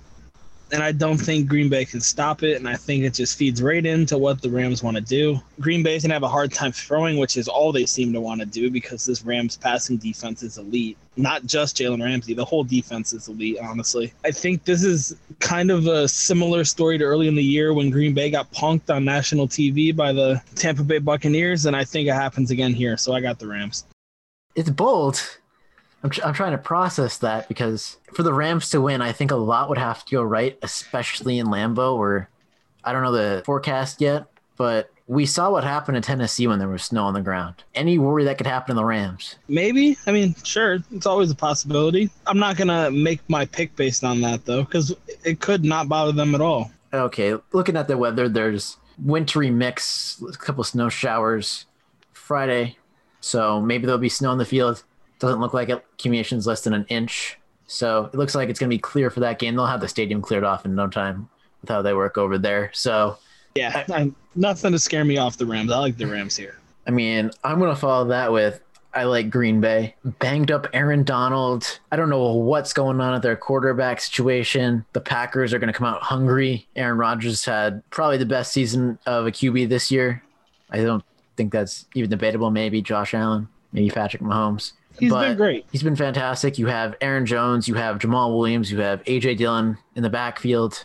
And 0.72 0.82
I 0.82 0.92
don't 0.92 1.18
think 1.18 1.48
Green 1.48 1.68
Bay 1.68 1.84
can 1.84 2.00
stop 2.00 2.42
it. 2.42 2.56
And 2.56 2.68
I 2.68 2.74
think 2.74 3.04
it 3.04 3.14
just 3.14 3.38
feeds 3.38 3.62
right 3.62 3.84
into 3.84 4.18
what 4.18 4.42
the 4.42 4.50
Rams 4.50 4.82
want 4.82 4.96
to 4.96 5.02
do. 5.02 5.40
Green 5.60 5.82
Bay's 5.82 6.02
to 6.02 6.12
have 6.12 6.22
a 6.22 6.28
hard 6.28 6.52
time 6.52 6.72
throwing, 6.72 7.16
which 7.16 7.36
is 7.36 7.48
all 7.48 7.70
they 7.70 7.86
seem 7.86 8.12
to 8.12 8.20
want 8.20 8.40
to 8.40 8.46
do 8.46 8.70
because 8.70 9.04
this 9.04 9.24
Rams 9.24 9.56
passing 9.56 9.98
defense 9.98 10.42
is 10.42 10.58
elite. 10.58 10.96
Not 11.16 11.44
just 11.46 11.76
Jalen 11.76 12.02
Ramsey, 12.02 12.34
the 12.34 12.44
whole 12.44 12.64
defense 12.64 13.12
is 13.12 13.28
elite, 13.28 13.58
honestly. 13.62 14.12
I 14.24 14.32
think 14.32 14.64
this 14.64 14.82
is 14.82 15.16
kind 15.38 15.70
of 15.70 15.86
a 15.86 16.08
similar 16.08 16.64
story 16.64 16.98
to 16.98 17.04
early 17.04 17.28
in 17.28 17.36
the 17.36 17.44
year 17.44 17.72
when 17.72 17.90
Green 17.90 18.14
Bay 18.14 18.30
got 18.30 18.52
punked 18.52 18.92
on 18.92 19.04
national 19.04 19.46
TV 19.46 19.94
by 19.94 20.12
the 20.12 20.42
Tampa 20.56 20.82
Bay 20.82 20.98
Buccaneers. 20.98 21.66
And 21.66 21.76
I 21.76 21.84
think 21.84 22.08
it 22.08 22.14
happens 22.14 22.50
again 22.50 22.72
here. 22.72 22.96
So 22.96 23.12
I 23.12 23.20
got 23.20 23.38
the 23.38 23.46
Rams. 23.46 23.84
It's 24.56 24.70
bold. 24.70 25.20
I'm, 26.04 26.10
I'm 26.22 26.34
trying 26.34 26.52
to 26.52 26.58
process 26.58 27.18
that 27.18 27.48
because 27.48 27.96
for 28.12 28.22
the 28.22 28.32
Rams 28.32 28.68
to 28.70 28.80
win, 28.80 29.00
I 29.00 29.12
think 29.12 29.30
a 29.30 29.36
lot 29.36 29.70
would 29.70 29.78
have 29.78 30.04
to 30.04 30.12
go 30.14 30.22
right, 30.22 30.58
especially 30.62 31.38
in 31.38 31.46
Lambeau, 31.46 31.98
where 31.98 32.28
I 32.84 32.92
don't 32.92 33.02
know 33.02 33.12
the 33.12 33.42
forecast 33.44 34.02
yet, 34.02 34.26
but 34.56 34.90
we 35.06 35.24
saw 35.24 35.50
what 35.50 35.64
happened 35.64 35.96
in 35.96 36.02
Tennessee 36.02 36.46
when 36.46 36.58
there 36.58 36.68
was 36.68 36.84
snow 36.84 37.04
on 37.04 37.14
the 37.14 37.22
ground. 37.22 37.56
Any 37.74 37.98
worry 37.98 38.24
that 38.24 38.36
could 38.36 38.46
happen 38.46 38.72
in 38.72 38.76
the 38.76 38.84
Rams? 38.84 39.36
Maybe. 39.48 39.96
I 40.06 40.12
mean, 40.12 40.34
sure. 40.44 40.78
It's 40.92 41.06
always 41.06 41.30
a 41.30 41.34
possibility. 41.34 42.10
I'm 42.26 42.38
not 42.38 42.56
going 42.56 42.68
to 42.68 42.90
make 42.90 43.20
my 43.28 43.46
pick 43.46 43.74
based 43.74 44.04
on 44.04 44.20
that, 44.20 44.44
though, 44.44 44.62
because 44.62 44.94
it 45.24 45.40
could 45.40 45.64
not 45.64 45.88
bother 45.88 46.12
them 46.12 46.34
at 46.34 46.40
all. 46.40 46.70
Okay, 46.92 47.34
looking 47.52 47.76
at 47.76 47.88
the 47.88 47.96
weather, 47.96 48.28
there's 48.28 48.76
wintry 49.02 49.50
mix, 49.50 50.22
a 50.22 50.36
couple 50.36 50.62
snow 50.64 50.88
showers 50.88 51.66
Friday, 52.12 52.76
so 53.20 53.60
maybe 53.60 53.86
there'll 53.86 53.98
be 53.98 54.08
snow 54.08 54.32
in 54.32 54.38
the 54.38 54.44
field. 54.44 54.84
Doesn't 55.18 55.40
look 55.40 55.54
like 55.54 55.68
it. 55.68 55.84
Accumulation's 55.94 56.46
less 56.46 56.62
than 56.62 56.74
an 56.74 56.84
inch, 56.88 57.38
so 57.66 58.10
it 58.12 58.14
looks 58.14 58.34
like 58.34 58.48
it's 58.48 58.58
going 58.58 58.68
to 58.68 58.74
be 58.74 58.80
clear 58.80 59.10
for 59.10 59.20
that 59.20 59.38
game. 59.38 59.54
They'll 59.54 59.66
have 59.66 59.80
the 59.80 59.88
stadium 59.88 60.20
cleared 60.20 60.44
off 60.44 60.64
in 60.64 60.74
no 60.74 60.88
time 60.88 61.28
with 61.60 61.70
how 61.70 61.82
they 61.82 61.94
work 61.94 62.18
over 62.18 62.36
there. 62.36 62.70
So, 62.74 63.16
Yeah, 63.54 63.84
I, 63.90 64.12
nothing 64.34 64.72
to 64.72 64.78
scare 64.78 65.04
me 65.04 65.16
off 65.18 65.36
the 65.38 65.46
Rams. 65.46 65.72
I 65.72 65.78
like 65.78 65.96
the 65.96 66.06
Rams 66.06 66.36
here. 66.36 66.58
I 66.86 66.90
mean, 66.90 67.30
I'm 67.42 67.58
going 67.58 67.74
to 67.74 67.80
follow 67.80 68.08
that 68.08 68.30
with 68.30 68.60
I 68.94 69.04
like 69.04 69.28
Green 69.28 69.60
Bay. 69.60 69.94
Banged 70.20 70.50
up 70.50 70.68
Aaron 70.72 71.02
Donald. 71.02 71.80
I 71.90 71.96
don't 71.96 72.10
know 72.10 72.34
what's 72.34 72.72
going 72.72 73.00
on 73.00 73.14
at 73.14 73.22
their 73.22 73.36
quarterback 73.36 74.00
situation. 74.00 74.84
The 74.92 75.00
Packers 75.00 75.52
are 75.52 75.58
going 75.58 75.72
to 75.72 75.76
come 75.76 75.86
out 75.86 76.02
hungry. 76.02 76.68
Aaron 76.76 76.98
Rodgers 76.98 77.44
had 77.44 77.82
probably 77.90 78.18
the 78.18 78.26
best 78.26 78.52
season 78.52 78.98
of 79.06 79.26
a 79.26 79.32
QB 79.32 79.68
this 79.68 79.90
year. 79.90 80.22
I 80.70 80.82
don't 80.82 81.04
think 81.36 81.52
that's 81.52 81.86
even 81.94 82.08
debatable. 82.08 82.50
Maybe 82.50 82.80
Josh 82.82 83.14
Allen, 83.14 83.48
maybe 83.72 83.90
Patrick 83.90 84.22
Mahomes. 84.22 84.72
He's 84.98 85.10
But- 85.10 85.28
been 85.28 85.36
great. 85.36 85.66
He's 85.72 85.82
been 85.82 85.96
fantastic. 85.96 86.58
You 86.58 86.66
have 86.66 86.94
Aaron 87.00 87.26
Jones, 87.26 87.66
you 87.68 87.74
have 87.74 87.98
Jamaal 87.98 88.36
Williams, 88.36 88.70
you 88.70 88.80
have 88.80 89.02
AJ 89.06 89.34
Dillon 89.36 89.78
in 89.96 90.02
the 90.02 90.10
backfield. 90.10 90.84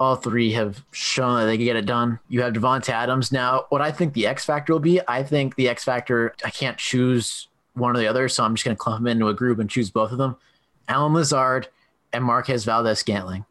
All 0.00 0.14
three 0.14 0.52
have 0.52 0.84
shown 0.92 1.40
that 1.40 1.46
they 1.46 1.56
can 1.56 1.64
get 1.66 1.74
it 1.76 1.86
done. 1.86 2.20
You 2.28 2.42
have 2.42 2.52
Davante 2.52 2.90
Adams. 2.90 3.32
Now, 3.32 3.64
what 3.70 3.80
I 3.82 3.90
think 3.90 4.14
the 4.14 4.28
X 4.28 4.44
factor 4.44 4.72
will 4.72 4.78
be, 4.80 5.00
I 5.08 5.24
think 5.24 5.56
the 5.56 5.68
X 5.68 5.82
factor, 5.82 6.34
I 6.44 6.50
can't 6.50 6.78
choose 6.78 7.48
one 7.74 7.96
or 7.96 7.98
the 7.98 8.06
other, 8.06 8.28
so 8.28 8.44
I'm 8.44 8.54
just 8.54 8.64
going 8.64 8.76
to 8.76 8.78
clump 8.78 9.00
them 9.00 9.08
into 9.08 9.26
a 9.28 9.34
group 9.34 9.58
and 9.58 9.68
choose 9.68 9.90
both 9.90 10.12
of 10.12 10.18
them. 10.18 10.36
Allen 10.88 11.14
Lazard 11.14 11.66
and 12.12 12.22
Marquez 12.24 12.64
Valdes 12.64 13.00
Scantling. 13.00 13.44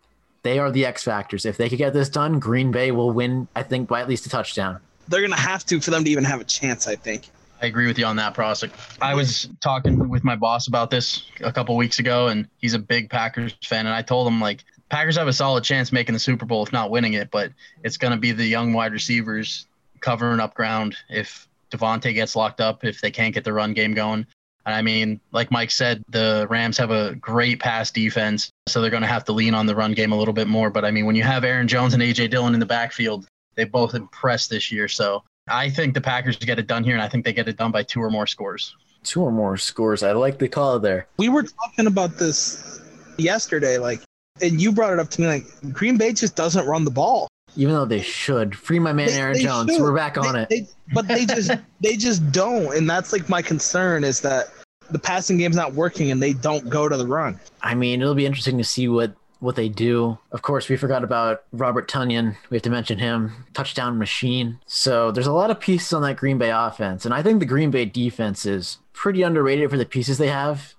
They 0.44 0.58
are 0.60 0.72
the 0.72 0.86
X 0.86 1.04
factors. 1.04 1.46
If 1.46 1.58
they 1.58 1.68
could 1.68 1.78
get 1.80 1.94
this 1.94 2.08
done, 2.08 2.40
Green 2.40 2.72
Bay 2.72 2.92
will 2.92 3.12
win, 3.12 3.50
I 3.54 3.64
think, 3.64 3.90
by 3.90 4.00
at 4.00 4.08
least 4.08 4.26
a 4.26 4.30
touchdown. 4.30 4.80
They're 5.10 5.20
going 5.22 5.32
to 5.32 5.38
have 5.38 5.66
to 5.66 5.82
for 5.82 5.92
them 5.92 6.06
to 6.06 6.10
even 6.10 6.24
have 6.24 6.40
a 6.40 6.46
chance, 6.46 6.88
I 6.88 6.96
think. 6.96 7.30
I 7.62 7.66
agree 7.66 7.88
with 7.88 7.98
you 7.98 8.06
on 8.06 8.16
that, 8.18 8.36
Prosek. 8.36 8.72
I 9.02 9.16
was 9.16 9.50
talking 9.62 10.10
with 10.10 10.24
my 10.24 10.36
boss 10.36 10.68
about 10.68 10.92
this 10.92 11.24
a 11.42 11.52
couple 11.52 11.76
weeks 11.76 12.00
ago, 12.00 12.28
and 12.28 12.48
he's 12.60 12.76
a 12.76 12.80
big 12.80 13.10
Packers 13.10 13.56
fan. 13.64 13.88
And 13.88 13.96
I 13.96 14.02
told 14.02 14.28
him, 14.28 14.40
like, 14.40 14.64
Packers 14.90 15.18
have 15.18 15.28
a 15.28 15.34
solid 15.34 15.64
chance 15.64 15.92
making 15.92 16.14
the 16.14 16.20
Super 16.20 16.46
Bowl, 16.46 16.64
if 16.64 16.72
not 16.72 16.92
winning 16.92 17.14
it, 17.14 17.32
but 17.32 17.52
it's 17.84 17.98
going 17.98 18.12
to 18.12 18.20
be 18.20 18.32
the 18.32 18.46
young 18.46 18.74
wide 18.74 18.94
receivers 18.94 19.66
covering 20.02 20.40
up 20.40 20.54
ground 20.54 20.96
if 21.10 21.48
Davante 21.72 22.14
gets 22.14 22.36
locked 22.36 22.62
up, 22.62 22.86
if 22.86 23.02
they 23.02 23.12
can't 23.12 23.34
get 23.34 23.44
the 23.44 23.54
run 23.54 23.74
game 23.74 23.94
going. 23.94 24.26
And 24.66 24.76
I 24.76 24.82
mean, 24.82 25.20
like 25.32 25.50
Mike 25.50 25.72
said, 25.72 26.04
the 26.10 26.46
Rams 26.50 26.78
have 26.78 26.92
a 26.92 27.16
great 27.16 27.60
pass 27.60 27.90
defense, 27.90 28.52
so 28.68 28.82
they're 28.82 28.92
going 28.92 29.02
to 29.02 29.08
have 29.08 29.26
to 29.26 29.32
lean 29.32 29.54
on 29.54 29.66
the 29.66 29.76
run 29.76 29.94
game 29.94 30.12
a 30.12 30.18
little 30.18 30.34
bit 30.34 30.48
more. 30.48 30.70
But 30.70 30.86
I 30.86 30.92
mean, 30.92 31.06
when 31.06 31.16
you 31.16 31.24
have 31.24 31.44
Aaron 31.44 31.68
Jones 31.68 31.94
and 31.94 32.04
A.J. 32.04 32.28
Dillon 32.28 32.54
in 32.54 32.60
the 32.60 32.66
backfield, 32.66 33.26
they 33.56 33.64
both 33.64 33.96
impressed 33.96 34.50
this 34.50 34.72
year. 34.72 34.88
So 34.88 35.24
I 35.48 35.70
think 35.70 35.94
the 35.94 36.02
Packers 36.02 36.38
get 36.38 36.60
it 36.60 36.68
done 36.68 36.84
here, 36.84 36.94
and 36.94 37.02
I 37.02 37.08
think 37.08 37.26
they 37.26 37.34
get 37.34 37.48
it 37.48 37.58
done 37.58 37.72
by 37.72 37.84
two 37.84 38.02
or 38.02 38.10
more 38.10 38.28
scores. 38.28 38.76
Two 39.04 39.22
or 39.22 39.32
more 39.32 39.58
scores. 39.58 40.04
I 40.04 40.12
like 40.12 40.40
the 40.40 40.48
call 40.50 40.80
there. 40.80 41.08
We 41.18 41.30
were 41.30 41.44
talking 41.44 41.88
about 41.88 42.18
this 42.18 42.82
yesterday. 43.18 43.78
Like, 43.78 44.02
and 44.42 44.60
you 44.62 44.72
brought 44.72 44.94
it 44.94 45.00
up 45.00 45.10
to 45.12 45.22
me 45.22 45.28
like 45.28 45.46
Green 45.74 45.98
Bay 45.98 46.14
just 46.14 46.36
doesn't 46.36 46.66
run 46.68 46.84
the 46.84 46.92
ball. 46.92 47.28
Even 47.56 47.74
though 47.74 47.86
they 47.86 48.02
should 48.02 48.56
free 48.56 48.78
my 48.80 48.94
man 48.94 49.08
They- 49.08 49.14
Aaron 49.14 49.34
they 49.34 49.44
Jones. 49.44 49.72
should. 49.72 49.82
We're 49.82 49.96
back 49.96 50.18
on 50.18 50.34
They- 50.34 50.42
it. 50.42 50.50
they- 50.50 50.68
but 50.94 51.08
they 51.08 51.26
just 51.26 51.52
they 51.82 51.96
just 51.96 52.32
don't, 52.32 52.76
and 52.76 52.90
that's 52.90 53.14
like 53.14 53.30
my 53.30 53.42
concern 53.42 54.04
is 54.04 54.22
that 54.22 54.50
the 54.92 55.00
passing 55.00 55.38
game's 55.38 55.56
not 55.56 55.74
working 55.74 56.12
and 56.12 56.22
they 56.22 56.34
don't 56.34 56.70
go 56.70 56.88
to 56.88 56.96
the 56.96 57.08
run. 57.08 57.40
I 57.62 57.74
mean, 57.76 58.02
it'll 58.02 58.16
be 58.16 58.26
interesting 58.26 58.58
to 58.58 58.64
see 58.64 58.88
what 58.88 59.14
what 59.40 59.56
they 59.56 59.70
do. 59.70 60.18
Of 60.32 60.42
course, 60.42 60.70
we 60.70 60.78
forgot 60.78 61.04
about 61.04 61.44
Robert 61.52 61.90
Tonyan. 61.90 62.36
We 62.50 62.58
have 62.58 62.64
to 62.64 62.70
mention 62.70 62.98
him, 63.00 63.46
touchdown 63.54 63.98
machine. 63.98 64.60
So 64.66 65.12
there's 65.12 65.28
a 65.28 65.34
lot 65.34 65.52
of 65.52 65.60
pieces 65.60 65.94
on 65.94 66.02
that 66.04 66.18
Green 66.18 66.38
Bay 66.38 66.52
offense, 66.52 67.06
and 67.06 67.14
I 67.14 67.22
think 67.22 67.40
the 67.40 67.46
Green 67.46 67.72
Bay 67.72 67.86
defense 67.86 68.46
is 68.46 68.80
pretty 68.94 69.22
underrated 69.22 69.70
for 69.70 69.78
the 69.78 69.86
pieces 69.86 70.18
they 70.18 70.30
have. 70.30 70.74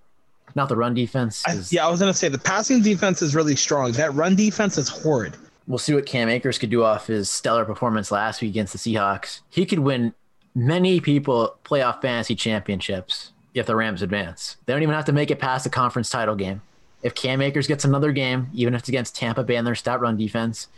Not 0.54 0.68
the 0.68 0.76
run 0.76 0.94
defense. 0.94 1.44
I, 1.46 1.60
yeah, 1.70 1.86
I 1.86 1.90
was 1.90 2.00
gonna 2.00 2.14
say 2.14 2.28
the 2.28 2.38
passing 2.38 2.82
defense 2.82 3.22
is 3.22 3.34
really 3.34 3.54
strong. 3.54 3.92
That 3.92 4.14
run 4.14 4.34
defense 4.34 4.78
is 4.78 4.88
horrid. 4.88 5.36
We'll 5.66 5.78
see 5.78 5.94
what 5.94 6.06
Cam 6.06 6.30
Akers 6.30 6.58
could 6.58 6.70
do 6.70 6.82
off 6.82 7.06
his 7.06 7.30
stellar 7.30 7.66
performance 7.66 8.10
last 8.10 8.40
week 8.40 8.50
against 8.50 8.72
the 8.72 8.78
Seahawks. 8.78 9.40
He 9.50 9.66
could 9.66 9.80
win 9.80 10.14
many 10.54 11.00
people 11.00 11.56
playoff 11.64 12.00
fantasy 12.00 12.34
championships 12.34 13.32
if 13.54 13.66
the 13.66 13.76
Rams 13.76 14.00
advance. 14.00 14.56
They 14.64 14.72
don't 14.72 14.82
even 14.82 14.94
have 14.94 15.04
to 15.04 15.12
make 15.12 15.30
it 15.30 15.38
past 15.38 15.64
the 15.64 15.70
conference 15.70 16.08
title 16.08 16.34
game. 16.34 16.62
If 17.02 17.14
Cam 17.14 17.40
Akers 17.40 17.66
gets 17.66 17.84
another 17.84 18.12
game, 18.12 18.48
even 18.52 18.74
if 18.74 18.80
it's 18.80 18.88
against 18.88 19.14
Tampa 19.16 19.44
Bay 19.44 19.56
and 19.56 19.66
their 19.66 19.74
stout 19.74 20.00
run 20.00 20.16
defense 20.16 20.68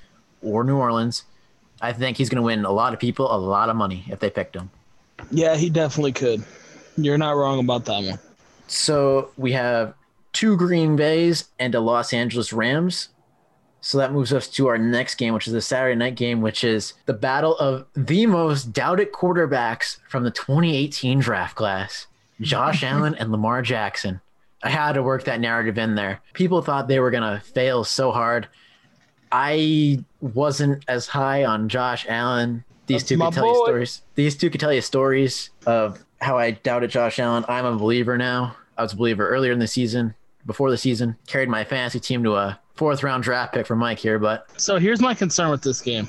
or 0.42 0.64
New 0.64 0.76
Orleans, 0.76 1.24
I 1.80 1.92
think 1.92 2.16
he's 2.16 2.28
going 2.28 2.36
to 2.36 2.42
win 2.42 2.64
a 2.64 2.72
lot 2.72 2.92
of 2.92 3.00
people 3.00 3.34
a 3.34 3.38
lot 3.38 3.68
of 3.70 3.76
money 3.76 4.04
if 4.08 4.18
they 4.20 4.30
picked 4.30 4.54
him. 4.54 4.70
Yeah, 5.30 5.56
he 5.56 5.70
definitely 5.70 6.12
could. 6.12 6.44
You're 6.96 7.18
not 7.18 7.32
wrong 7.32 7.58
about 7.58 7.84
that 7.86 8.04
one. 8.04 8.18
So 8.66 9.30
we 9.36 9.52
have 9.52 9.94
two 10.32 10.56
Green 10.56 10.96
Bays 10.96 11.48
and 11.58 11.74
a 11.74 11.80
Los 11.80 12.12
Angeles 12.12 12.52
Rams. 12.52 13.08
So 13.80 13.96
that 13.98 14.12
moves 14.12 14.32
us 14.32 14.46
to 14.48 14.66
our 14.66 14.76
next 14.76 15.14
game, 15.14 15.32
which 15.32 15.46
is 15.46 15.54
the 15.54 15.62
Saturday 15.62 15.96
night 15.96 16.14
game, 16.14 16.42
which 16.42 16.62
is 16.64 16.92
the 17.06 17.14
battle 17.14 17.56
of 17.56 17.86
the 17.94 18.26
most 18.26 18.72
doubted 18.74 19.12
quarterbacks 19.12 19.98
from 20.08 20.24
the 20.24 20.30
2018 20.30 21.18
draft 21.20 21.56
class 21.56 22.06
Josh 22.40 22.82
Allen 22.84 23.14
and 23.14 23.32
Lamar 23.32 23.62
Jackson. 23.62 24.20
I 24.62 24.70
had 24.70 24.92
to 24.92 25.02
work 25.02 25.24
that 25.24 25.40
narrative 25.40 25.78
in 25.78 25.94
there. 25.94 26.20
People 26.34 26.60
thought 26.62 26.88
they 26.88 27.00
were 27.00 27.10
going 27.10 27.22
to 27.22 27.44
fail 27.44 27.84
so 27.84 28.12
hard. 28.12 28.48
I 29.32 30.04
wasn't 30.20 30.84
as 30.88 31.06
high 31.06 31.44
on 31.44 31.68
Josh 31.68 32.04
Allen. 32.08 32.64
These 32.86 33.02
That's 33.02 33.08
two 33.08 33.18
could 33.18 33.32
tell 33.32 33.46
you 33.46 33.64
stories. 33.64 34.02
These 34.16 34.36
two 34.36 34.50
could 34.50 34.60
tell 34.60 34.72
you 34.72 34.80
stories 34.80 35.50
of 35.66 36.04
how 36.20 36.36
I 36.36 36.50
doubted 36.50 36.90
Josh 36.90 37.18
Allen. 37.18 37.44
I'm 37.48 37.64
a 37.64 37.76
believer 37.76 38.18
now. 38.18 38.56
I 38.76 38.82
was 38.82 38.92
a 38.92 38.96
believer 38.96 39.28
earlier 39.28 39.52
in 39.52 39.58
the 39.58 39.66
season, 39.66 40.14
before 40.46 40.70
the 40.70 40.76
season. 40.76 41.16
Carried 41.26 41.48
my 41.48 41.64
fantasy 41.64 42.00
team 42.00 42.22
to 42.24 42.34
a 42.34 42.58
fourth 42.74 43.02
round 43.02 43.22
draft 43.22 43.54
pick 43.54 43.66
for 43.66 43.76
Mike 43.76 43.98
here, 43.98 44.18
but 44.18 44.48
So 44.60 44.78
here's 44.78 45.00
my 45.00 45.14
concern 45.14 45.50
with 45.50 45.62
this 45.62 45.80
game. 45.80 46.08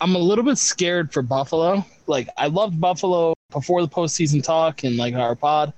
I'm 0.00 0.14
a 0.14 0.18
little 0.18 0.44
bit 0.44 0.58
scared 0.58 1.12
for 1.12 1.22
Buffalo. 1.22 1.84
Like 2.06 2.28
I 2.36 2.48
loved 2.48 2.80
Buffalo 2.80 3.34
before 3.50 3.82
the 3.82 3.88
postseason 3.88 4.42
talk 4.42 4.84
and 4.84 4.96
like 4.96 5.14
our 5.14 5.36
pod. 5.36 5.72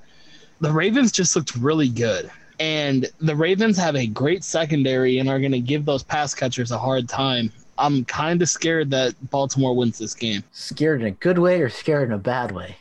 The 0.61 0.73
Ravens 0.73 1.13
just 1.13 1.37
looked 1.37 1.57
really 1.57 1.89
good. 1.89 2.31
And 2.61 3.11
the 3.21 3.35
Ravens 3.35 3.77
have 3.79 3.97
a 3.97 4.07
great 4.07 4.45
secondary 4.45 5.19
and 5.19 5.29
are 5.29 5.41
going 5.41 5.53
to 5.53 5.61
give 5.61 5.85
those 5.85 6.03
pass 6.03 6.35
catchers 6.35 6.71
a 6.71 6.79
hard 6.79 7.09
time. 7.09 7.53
I'm 7.79 8.05
kind 8.05 8.41
of 8.41 8.49
scared 8.49 8.91
that 8.93 9.15
Baltimore 9.31 9.75
wins 9.75 9.99
this 9.99 10.15
game. 10.15 10.45
scared 10.53 11.01
in 11.01 11.09
a 11.09 11.11
good 11.11 11.39
way 11.39 11.61
or 11.61 11.69
scared 11.69 12.09
in 12.09 12.13
a 12.15 12.19
bad 12.19 12.53
way. 12.53 12.77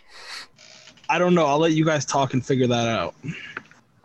I 1.10 1.18
don't 1.18 1.34
know. 1.34 1.46
I'll 1.46 1.60
let 1.60 1.72
you 1.72 1.86
guys 1.86 2.06
talk 2.06 2.34
and 2.34 2.46
figure 2.46 2.68
that 2.68 2.88
out. 2.88 3.16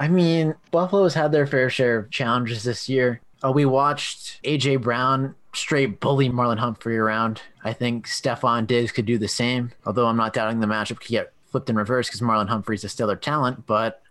I 0.01 0.09
mean, 0.09 0.55
Buffalo's 0.71 1.15
had 1.15 1.33
their 1.33 1.47
fair 1.47 1.69
share 1.69 1.99
of 1.99 2.11
challenges 2.11 2.63
this 2.63 2.89
year. 2.89 3.21
Uh, 3.45 3.53
we 3.53 3.65
watched 3.65 4.43
AJ 4.45 4.83
Brown 4.83 5.35
straight 5.53 6.01
bully 6.01 6.29
Marlon 6.29 6.59
Humphrey 6.59 6.97
around. 6.97 7.43
I 7.65 7.73
think 7.73 8.07
Stefon 8.07 8.67
Diggs 8.67 8.93
could 8.93 9.07
do 9.07 9.19
the 9.19 9.29
same, 9.29 9.73
although 9.85 10.07
I'm 10.07 10.17
not 10.17 10.33
doubting 10.33 10.61
the 10.61 10.67
matchup 10.67 11.01
could 11.01 11.09
get 11.09 11.33
flipped 11.51 11.71
in 11.71 11.77
reverse 11.77 12.09
because 12.09 12.21
Marlon 12.21 12.49
Humphrey's 12.49 12.85
a 12.85 12.89
stellar 12.89 13.17
talent. 13.17 13.67
But 13.67 14.03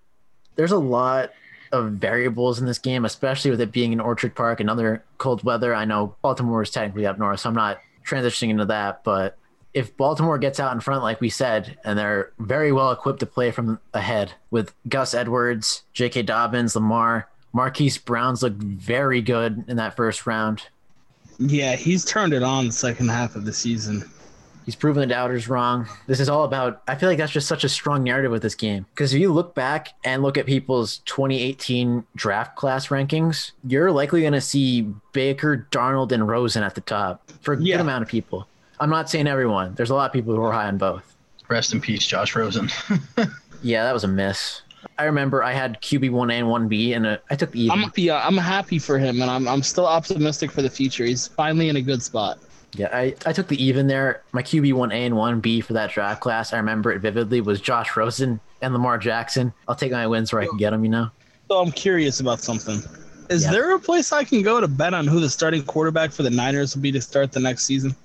there's 0.55 0.71
a 0.71 0.77
lot 0.77 1.31
of 1.71 1.91
variables 1.93 2.59
in 2.59 2.65
this 2.65 2.79
game, 2.79 3.05
especially 3.05 3.51
with 3.51 3.61
it 3.61 3.71
being 3.71 3.93
in 3.93 3.99
Orchard 3.99 4.35
Park 4.35 4.59
and 4.59 4.69
other 4.69 5.03
cold 5.17 5.43
weather. 5.43 5.73
I 5.73 5.85
know 5.85 6.15
Baltimore 6.21 6.61
is 6.61 6.71
technically 6.71 7.05
up 7.05 7.19
north, 7.19 7.41
so 7.41 7.49
I'm 7.49 7.55
not 7.55 7.79
transitioning 8.05 8.49
into 8.49 8.65
that. 8.65 9.03
But 9.03 9.37
if 9.73 9.95
Baltimore 9.97 10.37
gets 10.37 10.59
out 10.59 10.73
in 10.73 10.79
front, 10.79 11.03
like 11.03 11.21
we 11.21 11.29
said, 11.29 11.77
and 11.83 11.99
they're 11.99 12.31
very 12.39 12.71
well 12.71 12.91
equipped 12.91 13.19
to 13.19 13.25
play 13.25 13.51
from 13.51 13.79
ahead 13.93 14.33
with 14.49 14.73
Gus 14.87 15.13
Edwards, 15.13 15.83
J.K. 15.93 16.23
Dobbins, 16.23 16.75
Lamar, 16.75 17.27
Marquise 17.53 17.97
Brown's 17.97 18.43
looked 18.43 18.61
very 18.61 19.21
good 19.21 19.65
in 19.67 19.77
that 19.77 19.95
first 19.95 20.25
round. 20.25 20.63
Yeah, 21.39 21.75
he's 21.75 22.03
turned 22.03 22.33
it 22.33 22.43
on 22.43 22.67
the 22.67 22.71
second 22.71 23.09
half 23.09 23.35
of 23.35 23.45
the 23.45 23.53
season. 23.53 24.09
He's 24.67 24.75
proven 24.75 24.99
the 25.01 25.07
doubters 25.07 25.47
wrong. 25.47 25.87
This 26.07 26.19
is 26.19 26.27
all 26.27 26.43
about. 26.43 26.83
I 26.87 26.95
feel 26.95 27.07
like 27.09 27.17
that's 27.17 27.31
just 27.31 27.47
such 27.47 27.63
a 27.63 27.69
strong 27.69 28.03
narrative 28.03 28.31
with 28.31 28.41
this 28.41 28.53
game 28.53 28.85
because 28.93 29.13
if 29.13 29.19
you 29.21 29.31
look 29.31 29.55
back 29.55 29.95
and 30.03 30.21
look 30.21 30.37
at 30.37 30.45
people's 30.45 30.97
2018 31.05 32.05
draft 32.15 32.55
class 32.57 32.87
rankings, 32.89 33.51
you're 33.65 33.91
likely 33.93 34.21
going 34.21 34.33
to 34.33 34.41
see 34.41 34.81
Baker, 35.13 35.65
Darnold, 35.71 36.11
and 36.11 36.27
Rosen 36.27 36.63
at 36.63 36.75
the 36.75 36.81
top 36.81 37.27
for 37.41 37.53
a 37.53 37.61
Yeah. 37.61 37.77
good 37.77 37.81
amount 37.81 38.03
of 38.03 38.09
people. 38.09 38.45
I'm 38.79 38.89
not 38.89 39.09
saying 39.09 39.25
everyone. 39.25 39.73
There's 39.75 39.89
a 39.89 39.95
lot 39.95 40.05
of 40.07 40.11
people 40.13 40.35
who 40.35 40.43
are 40.43 40.51
high 40.51 40.67
on 40.67 40.77
both. 40.77 41.15
Rest 41.47 41.73
in 41.73 41.79
peace, 41.81 42.05
Josh 42.05 42.35
Rosen. 42.35 42.69
Yeah, 43.63 43.85
that 43.85 43.93
was 43.93 44.03
a 44.03 44.07
miss. 44.07 44.61
I 44.99 45.05
remember 45.05 45.43
I 45.43 45.51
had 45.51 45.81
QB 45.81 46.11
one 46.11 46.29
and 46.29 46.47
one 46.47 46.67
B, 46.67 46.93
and 46.93 47.07
uh, 47.07 47.17
I 47.31 47.35
took 47.35 47.51
the. 47.51 47.71
I'm 47.71 47.91
yeah, 47.95 48.21
I'm 48.23 48.37
happy 48.37 48.77
for 48.77 48.99
him, 48.99 49.19
and 49.21 49.31
I'm 49.31 49.47
I'm 49.47 49.63
still 49.63 49.87
optimistic 49.87 50.51
for 50.51 50.61
the 50.61 50.69
future. 50.69 51.05
He's 51.05 51.27
finally 51.27 51.67
in 51.69 51.75
a 51.77 51.81
good 51.81 52.03
spot. 52.03 52.37
Yeah, 52.73 52.89
I, 52.91 53.15
I 53.25 53.33
took 53.33 53.47
the 53.47 53.61
even 53.63 53.87
there. 53.87 54.21
My 54.33 54.43
QB 54.43 54.73
one 54.73 54.91
A 54.91 55.05
and 55.05 55.15
one 55.15 55.39
B 55.39 55.61
for 55.61 55.73
that 55.73 55.91
draft 55.91 56.21
class, 56.21 56.53
I 56.53 56.57
remember 56.57 56.91
it 56.91 56.99
vividly, 56.99 57.41
was 57.41 57.59
Josh 57.61 57.95
Rosen 57.95 58.39
and 58.61 58.73
Lamar 58.73 58.97
Jackson. 58.97 59.53
I'll 59.67 59.75
take 59.75 59.91
my 59.91 60.05
wins 60.05 60.31
where 60.33 60.41
I 60.41 60.47
can 60.47 60.57
get 60.57 60.71
them. 60.71 60.83
You 60.83 60.91
know. 60.91 61.09
So 61.49 61.59
I'm 61.59 61.71
curious 61.71 62.19
about 62.19 62.41
something. 62.41 62.81
Is 63.29 63.43
Yeah. 63.43 63.51
there 63.51 63.75
a 63.75 63.79
place 63.79 64.11
I 64.11 64.23
can 64.23 64.41
go 64.41 64.59
to 64.61 64.67
bet 64.67 64.93
on 64.93 65.07
who 65.07 65.19
the 65.19 65.29
starting 65.29 65.63
quarterback 65.63 66.11
for 66.11 66.23
the 66.23 66.29
Niners 66.29 66.75
will 66.75 66.81
be 66.81 66.91
to 66.91 67.01
start 67.01 67.31
the 67.31 67.39
next 67.39 67.65
season? 67.65 67.95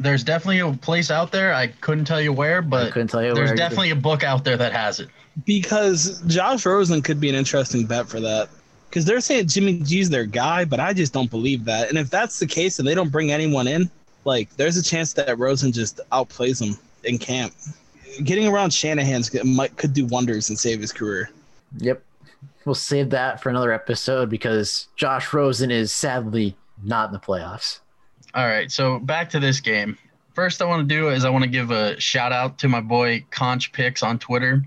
There's 0.00 0.22
definitely 0.22 0.60
a 0.60 0.72
place 0.72 1.10
out 1.10 1.32
there. 1.32 1.52
I 1.54 1.68
couldn't 1.68 2.04
tell 2.04 2.20
you 2.20 2.32
where, 2.32 2.58
I 2.58 2.60
but 2.60 2.92
couldn't 2.92 3.08
tell 3.08 3.22
you 3.24 3.34
there's 3.34 3.50
where. 3.50 3.56
definitely 3.56 3.90
a 3.90 3.96
book 3.96 4.22
out 4.22 4.44
there 4.44 4.56
that 4.56 4.72
has 4.72 5.00
it. 5.00 5.08
Because 5.44 6.20
Josh 6.26 6.64
Rosen 6.66 7.02
could 7.02 7.20
be 7.20 7.28
an 7.28 7.34
interesting 7.34 7.86
bet 7.86 8.08
for 8.08 8.20
that. 8.20 8.48
Because 8.88 9.04
they're 9.04 9.20
saying 9.20 9.48
Jimmy 9.48 9.80
G's 9.80 10.08
their 10.10 10.24
guy, 10.24 10.64
but 10.64 10.78
I 10.80 10.92
just 10.92 11.12
don't 11.12 11.30
believe 11.30 11.64
that. 11.64 11.88
And 11.88 11.98
if 11.98 12.10
that's 12.10 12.38
the 12.38 12.46
case 12.46 12.78
and 12.78 12.86
they 12.86 12.94
don't 12.94 13.10
bring 13.10 13.32
anyone 13.32 13.66
in, 13.66 13.90
like 14.28 14.54
there's 14.56 14.76
a 14.76 14.82
chance 14.82 15.14
that 15.14 15.36
Rosen 15.38 15.72
just 15.72 16.00
outplays 16.12 16.60
him 16.62 16.78
in 17.02 17.18
camp. 17.18 17.52
Getting 18.22 18.46
around 18.46 18.72
Shanahan's 18.72 19.30
could- 19.30 19.44
might 19.44 19.76
could 19.76 19.92
do 19.92 20.04
wonders 20.06 20.50
and 20.50 20.58
save 20.58 20.80
his 20.80 20.92
career. 20.92 21.30
Yep. 21.78 22.02
We'll 22.64 22.74
save 22.74 23.10
that 23.10 23.42
for 23.42 23.48
another 23.48 23.72
episode 23.72 24.28
because 24.28 24.88
Josh 24.96 25.32
Rosen 25.32 25.70
is 25.70 25.90
sadly 25.90 26.54
not 26.84 27.08
in 27.08 27.12
the 27.12 27.18
playoffs. 27.18 27.80
All 28.34 28.46
right, 28.46 28.70
so 28.70 28.98
back 28.98 29.30
to 29.30 29.40
this 29.40 29.58
game. 29.60 29.96
First, 30.34 30.60
I 30.60 30.66
want 30.66 30.86
to 30.88 30.94
do 30.94 31.08
is 31.08 31.24
I 31.24 31.30
want 31.30 31.44
to 31.44 31.50
give 31.50 31.70
a 31.70 31.98
shout 31.98 32.30
out 32.30 32.58
to 32.58 32.68
my 32.68 32.80
boy 32.80 33.24
Conch 33.30 33.72
Picks 33.72 34.02
on 34.02 34.18
Twitter. 34.18 34.62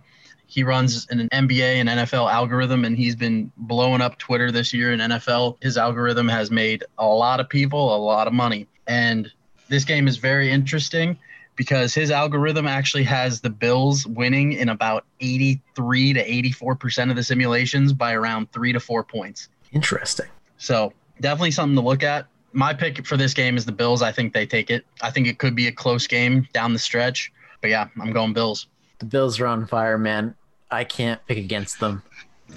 He 0.48 0.64
runs 0.64 1.08
an 1.12 1.30
NBA 1.30 1.76
and 1.76 1.88
NFL 1.88 2.30
algorithm, 2.30 2.84
and 2.84 2.98
he's 2.98 3.16
been 3.16 3.52
blowing 3.56 4.02
up 4.02 4.18
Twitter 4.18 4.52
this 4.52 4.74
year 4.74 4.92
in 4.92 5.00
NFL. 5.00 5.58
His 5.62 5.78
algorithm 5.78 6.28
has 6.28 6.52
made 6.52 6.84
a 6.98 7.06
lot 7.06 7.40
of 7.40 7.48
people 7.48 7.96
a 7.96 8.00
lot 8.00 8.28
of 8.28 8.34
money. 8.34 8.68
And 8.88 9.32
this 9.72 9.86
game 9.86 10.08
is 10.08 10.18
very 10.18 10.52
interesting 10.52 11.18
because 11.56 11.94
his 11.94 12.12
algorithm 12.12 12.68
actually 12.68 13.04
has 13.04 13.40
the 13.40 13.50
Bills 13.50 14.06
winning 14.06 14.54
in 14.54 14.70
about 14.70 15.06
83 15.22 16.14
to 16.14 16.30
84% 16.30 17.10
of 17.10 17.16
the 17.16 17.24
simulations 17.24 17.94
by 17.94 18.14
around 18.14 18.52
three 18.52 18.74
to 18.74 18.80
four 18.80 19.04
points. 19.04 19.48
Interesting. 19.72 20.28
So 20.58 20.92
definitely 21.22 21.52
something 21.52 21.76
to 21.76 21.82
look 21.82 22.04
at. 22.04 22.28
My 22.52 22.74
pick 22.74 23.06
for 23.08 23.16
this 23.16 23.34
game 23.34 23.56
is 23.56 23.66
the 23.66 23.72
Bills. 23.72 24.02
I 24.02 24.12
think 24.12 24.34
they 24.34 24.46
take 24.46 24.70
it. 24.70 24.86
I 25.02 25.10
think 25.10 25.28
it 25.28 25.40
could 25.40 25.56
be 25.56 25.68
a 25.68 25.72
close 25.72 26.06
game 26.06 26.48
down 26.52 26.74
the 26.74 26.80
stretch. 26.80 27.32
But 27.62 27.70
yeah, 27.70 27.88
I'm 28.02 28.12
going 28.12 28.34
Bills. 28.34 28.68
The 29.00 29.06
Bills 29.06 29.40
are 29.40 29.48
on 29.48 29.66
fire, 29.68 29.98
man. 29.98 30.36
I 30.70 30.84
can't 30.84 31.26
pick 31.28 31.38
against 31.38 31.80
them. 31.80 32.04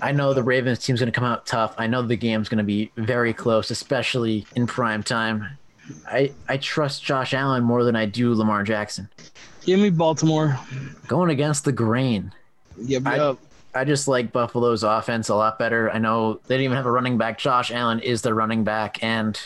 I 0.02 0.10
know 0.10 0.34
the 0.34 0.42
Ravens 0.42 0.80
team's 0.80 0.98
going 0.98 1.12
to 1.12 1.16
come 1.16 1.24
out 1.24 1.46
tough. 1.46 1.74
I 1.78 1.86
know 1.86 2.02
the 2.02 2.16
game's 2.16 2.48
going 2.48 2.58
to 2.58 2.64
be 2.64 2.90
very 2.96 3.32
close, 3.32 3.70
especially 3.70 4.46
in 4.56 4.66
prime 4.66 5.04
time. 5.04 5.58
I 6.06 6.32
I 6.48 6.56
trust 6.56 7.04
Josh 7.04 7.34
Allen 7.34 7.62
more 7.64 7.84
than 7.84 7.96
I 7.96 8.06
do 8.06 8.34
Lamar 8.34 8.62
Jackson. 8.62 9.08
Give 9.64 9.80
me 9.80 9.90
Baltimore. 9.90 10.58
Going 11.08 11.30
against 11.30 11.64
the 11.64 11.72
grain. 11.72 12.32
Yep, 12.78 13.02
I- 13.06 13.36
I 13.76 13.82
just 13.84 14.06
like 14.06 14.30
Buffalo's 14.30 14.84
offense 14.84 15.28
a 15.30 15.34
lot 15.34 15.58
better. 15.58 15.90
I 15.90 15.98
know 15.98 16.34
they 16.46 16.54
didn't 16.54 16.64
even 16.66 16.76
have 16.76 16.86
a 16.86 16.92
running 16.92 17.18
back. 17.18 17.38
Josh 17.38 17.72
Allen 17.72 17.98
is 18.00 18.22
their 18.22 18.34
running 18.34 18.62
back, 18.62 19.02
and 19.02 19.38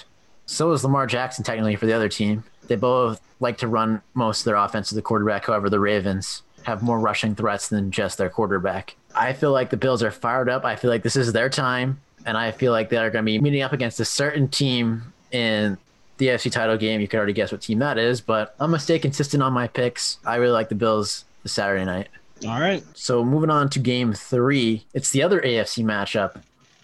so 0.44 0.70
is 0.72 0.84
Lamar 0.84 1.06
Jackson 1.06 1.44
technically 1.44 1.76
for 1.76 1.86
the 1.86 1.94
other 1.94 2.10
team. 2.10 2.44
They 2.66 2.76
both 2.76 3.22
like 3.40 3.56
to 3.58 3.68
run 3.68 4.02
most 4.12 4.40
of 4.40 4.44
their 4.44 4.56
offense 4.56 4.90
to 4.90 4.94
the 4.94 5.00
quarterback. 5.00 5.46
However, 5.46 5.70
the 5.70 5.80
Ravens 5.80 6.42
have 6.64 6.82
more 6.82 7.00
rushing 7.00 7.34
threats 7.34 7.68
than 7.68 7.90
just 7.90 8.18
their 8.18 8.28
quarterback. 8.28 8.96
I 9.14 9.32
feel 9.32 9.52
like 9.52 9.70
the 9.70 9.78
Bills 9.78 10.02
are 10.02 10.10
fired 10.10 10.50
up. 10.50 10.62
I 10.66 10.76
feel 10.76 10.90
like 10.90 11.02
this 11.02 11.16
is 11.16 11.32
their 11.32 11.48
time, 11.48 11.98
and 12.26 12.36
I 12.36 12.50
feel 12.50 12.72
like 12.72 12.90
they're 12.90 13.08
going 13.08 13.24
to 13.24 13.26
be 13.26 13.38
meeting 13.38 13.62
up 13.62 13.72
against 13.72 13.98
a 13.98 14.04
certain 14.04 14.48
team 14.48 15.10
in 15.32 15.78
the 16.18 16.26
AFC 16.28 16.50
title 16.52 16.76
game. 16.76 17.00
You 17.00 17.08
can 17.08 17.18
already 17.18 17.32
guess 17.32 17.50
what 17.52 17.62
team 17.62 17.78
that 17.80 17.98
is, 17.98 18.20
but 18.20 18.54
I'm 18.60 18.70
going 18.70 18.78
to 18.78 18.84
stay 18.84 18.98
consistent 18.98 19.42
on 19.42 19.52
my 19.52 19.66
picks. 19.68 20.18
I 20.26 20.36
really 20.36 20.52
like 20.52 20.68
the 20.68 20.74
Bills 20.74 21.24
this 21.42 21.52
Saturday 21.52 21.84
night. 21.84 22.08
All 22.46 22.60
right. 22.60 22.84
So 22.94 23.24
moving 23.24 23.50
on 23.50 23.68
to 23.70 23.78
game 23.78 24.12
three, 24.12 24.84
it's 24.94 25.10
the 25.10 25.22
other 25.22 25.40
AFC 25.40 25.84
matchup 25.84 26.42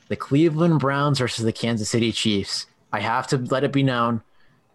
the 0.08 0.16
Cleveland 0.16 0.80
Browns 0.80 1.18
versus 1.18 1.44
the 1.44 1.52
Kansas 1.52 1.88
City 1.88 2.12
Chiefs. 2.12 2.66
I 2.92 3.00
have 3.00 3.26
to 3.28 3.38
let 3.38 3.64
it 3.64 3.72
be 3.72 3.82
known, 3.82 4.20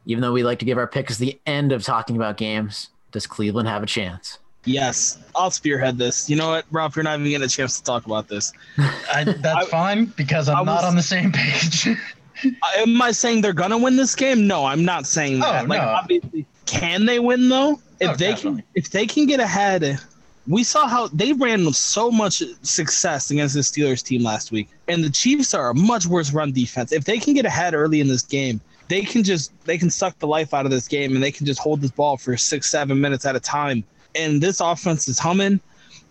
even 0.06 0.22
though 0.22 0.32
we 0.34 0.44
like 0.44 0.60
to 0.60 0.66
give 0.66 0.78
our 0.78 0.88
picks 0.88 1.18
the 1.18 1.40
end 1.46 1.72
of 1.72 1.84
talking 1.84 2.16
about 2.16 2.36
games, 2.38 2.90
does 3.12 3.28
Cleveland 3.28 3.68
have 3.68 3.84
a 3.84 3.86
chance? 3.86 4.40
Yes, 4.66 5.18
I'll 5.36 5.52
spearhead 5.52 5.98
this. 5.98 6.30
You 6.30 6.36
know 6.36 6.50
what, 6.50 6.66
Rob? 6.72 6.96
You're 6.96 7.04
not 7.04 7.20
even 7.20 7.30
getting 7.32 7.46
a 7.46 7.50
chance 7.50 7.78
to 7.78 7.84
talk 7.84 8.06
about 8.08 8.28
this. 8.28 8.52
I, 8.78 9.24
that's 9.24 9.46
I- 9.46 9.66
fine 9.66 10.06
because 10.18 10.50
I'm 10.50 10.58
I 10.58 10.64
not 10.64 10.76
was- 10.78 10.86
on 10.86 10.96
the 10.96 11.04
same 11.04 11.32
page. 11.32 11.88
Uh, 12.46 12.52
am 12.78 13.02
I 13.02 13.12
saying 13.12 13.42
they're 13.42 13.54
gonna 13.54 13.78
win 13.78 13.96
this 13.96 14.16
game? 14.16 14.48
No, 14.48 14.66
I'm 14.66 14.86
not 14.86 15.06
saying 15.06 15.38
oh, 15.38 15.52
that. 15.52 15.66
Oh, 15.66 15.68
like, 15.68 15.82
no. 15.82 15.88
obviously, 15.88 16.46
can 16.66 17.06
they 17.06 17.20
win 17.20 17.50
though? 17.50 17.80
If 18.00 18.12
Oh, 18.12 18.16
they 18.16 18.30
definitely. 18.32 18.62
can, 18.62 18.70
if 18.76 18.90
they 18.92 19.06
can 19.06 19.26
get 19.26 19.40
ahead, 19.40 20.00
we 20.48 20.64
saw 20.64 20.88
how 20.88 21.08
they 21.10 21.34
ran 21.34 21.72
so 21.74 22.10
much 22.10 22.42
success 22.62 23.30
against 23.30 23.56
the 23.56 23.62
Steelers 23.62 24.04
team 24.04 24.24
last 24.24 24.52
week, 24.52 24.70
and 24.88 25.04
the 25.04 25.10
Chiefs 25.10 25.54
are 25.54 25.70
a 25.70 25.76
much 25.76 26.06
worse 26.06 26.32
run 26.34 26.52
defense. 26.52 26.92
If 26.92 27.06
they 27.06 27.20
can 27.20 27.34
get 27.34 27.46
ahead 27.46 27.74
early 27.74 28.00
in 28.00 28.08
this 28.08 28.24
game, 28.24 28.62
they 28.88 29.02
can 29.02 29.24
just 29.24 29.52
they 29.66 29.78
can 29.78 29.90
suck 29.90 30.18
the 30.20 30.28
life 30.28 30.54
out 30.54 30.66
of 30.66 30.72
this 30.72 30.88
game, 30.88 31.14
and 31.14 31.24
they 31.24 31.32
can 31.32 31.46
just 31.46 31.60
hold 31.60 31.82
this 31.82 31.92
ball 31.92 32.18
for 32.18 32.36
six, 32.38 32.70
seven 32.70 33.00
minutes 33.00 33.26
at 33.26 33.36
a 33.36 33.40
time. 33.40 33.84
And 34.16 34.42
this 34.42 34.60
offense 34.60 35.08
is 35.08 35.20
humming. 35.20 35.60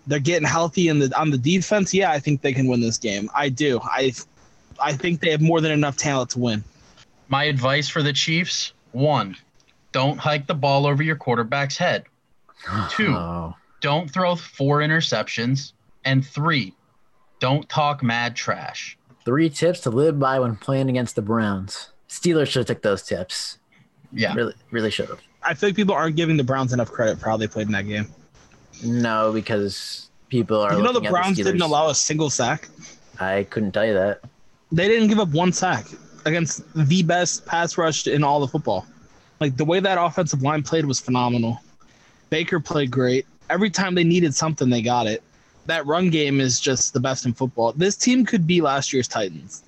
They're 0.06 0.20
getting 0.20 0.46
healthy 0.48 0.88
in 0.88 1.00
the 1.00 1.18
on 1.18 1.30
the 1.30 1.38
defense. 1.38 1.92
Yeah, 1.92 2.10
I 2.12 2.18
think 2.18 2.40
they 2.40 2.52
can 2.52 2.66
win 2.68 2.80
this 2.80 2.96
game. 2.96 3.28
I 3.34 3.48
do. 3.48 3.80
I 3.82 4.12
I 4.80 4.92
think 4.92 5.20
they 5.20 5.30
have 5.30 5.40
more 5.40 5.60
than 5.60 5.72
enough 5.72 5.96
talent 5.96 6.30
to 6.30 6.38
win. 6.38 6.64
My 7.28 7.44
advice 7.44 7.88
for 7.88 8.02
the 8.02 8.12
Chiefs: 8.12 8.72
one, 8.92 9.36
don't 9.92 10.18
hike 10.18 10.46
the 10.46 10.54
ball 10.54 10.86
over 10.86 11.02
your 11.02 11.16
quarterback's 11.16 11.76
head. 11.76 12.04
Two. 12.90 13.14
Oh. 13.14 13.54
Don't 13.80 14.10
throw 14.10 14.34
four 14.34 14.78
interceptions. 14.80 15.72
And 16.04 16.26
three, 16.26 16.74
don't 17.38 17.68
talk 17.68 18.02
mad 18.02 18.34
trash. 18.34 18.96
Three 19.24 19.50
tips 19.50 19.80
to 19.80 19.90
live 19.90 20.18
by 20.18 20.38
when 20.40 20.56
playing 20.56 20.88
against 20.88 21.16
the 21.16 21.22
Browns. 21.22 21.90
Steelers 22.08 22.46
should 22.46 22.60
have 22.60 22.66
took 22.66 22.82
those 22.82 23.02
tips. 23.02 23.58
Yeah. 24.12 24.34
Really, 24.34 24.54
really 24.70 24.90
should 24.90 25.08
have. 25.10 25.20
I 25.42 25.54
feel 25.54 25.68
like 25.68 25.76
people 25.76 25.94
aren't 25.94 26.16
giving 26.16 26.36
the 26.36 26.44
Browns 26.44 26.72
enough 26.72 26.90
credit 26.90 27.18
for 27.18 27.28
how 27.28 27.36
they 27.36 27.46
played 27.46 27.66
in 27.66 27.72
that 27.72 27.86
game. 27.86 28.06
No, 28.82 29.32
because 29.32 30.08
people 30.28 30.60
are. 30.60 30.74
you 30.74 30.82
know 30.82 30.92
the 30.92 31.00
Browns 31.00 31.38
Steelers. 31.38 31.44
didn't 31.44 31.62
allow 31.62 31.88
a 31.88 31.94
single 31.94 32.30
sack. 32.30 32.68
I 33.20 33.46
couldn't 33.50 33.72
tell 33.72 33.84
you 33.84 33.94
that. 33.94 34.22
They 34.70 34.88
didn't 34.88 35.08
give 35.08 35.18
up 35.18 35.28
one 35.28 35.52
sack 35.52 35.86
against 36.24 36.62
the 36.74 37.02
best 37.02 37.46
pass 37.46 37.78
rush 37.78 38.06
in 38.06 38.22
all 38.22 38.42
of 38.42 38.50
football. 38.50 38.86
Like 39.40 39.56
the 39.56 39.64
way 39.64 39.80
that 39.80 39.98
offensive 40.00 40.42
line 40.42 40.62
played 40.62 40.84
was 40.84 41.00
phenomenal. 41.00 41.60
Baker 42.30 42.60
played 42.60 42.90
great. 42.90 43.26
Every 43.50 43.70
time 43.70 43.94
they 43.94 44.04
needed 44.04 44.34
something, 44.34 44.68
they 44.68 44.82
got 44.82 45.06
it. 45.06 45.22
That 45.66 45.86
run 45.86 46.10
game 46.10 46.40
is 46.40 46.60
just 46.60 46.92
the 46.92 47.00
best 47.00 47.24
in 47.24 47.32
football. 47.32 47.72
This 47.72 47.96
team 47.96 48.24
could 48.24 48.46
be 48.46 48.60
last 48.60 48.92
year's 48.92 49.08
Titans. 49.08 49.62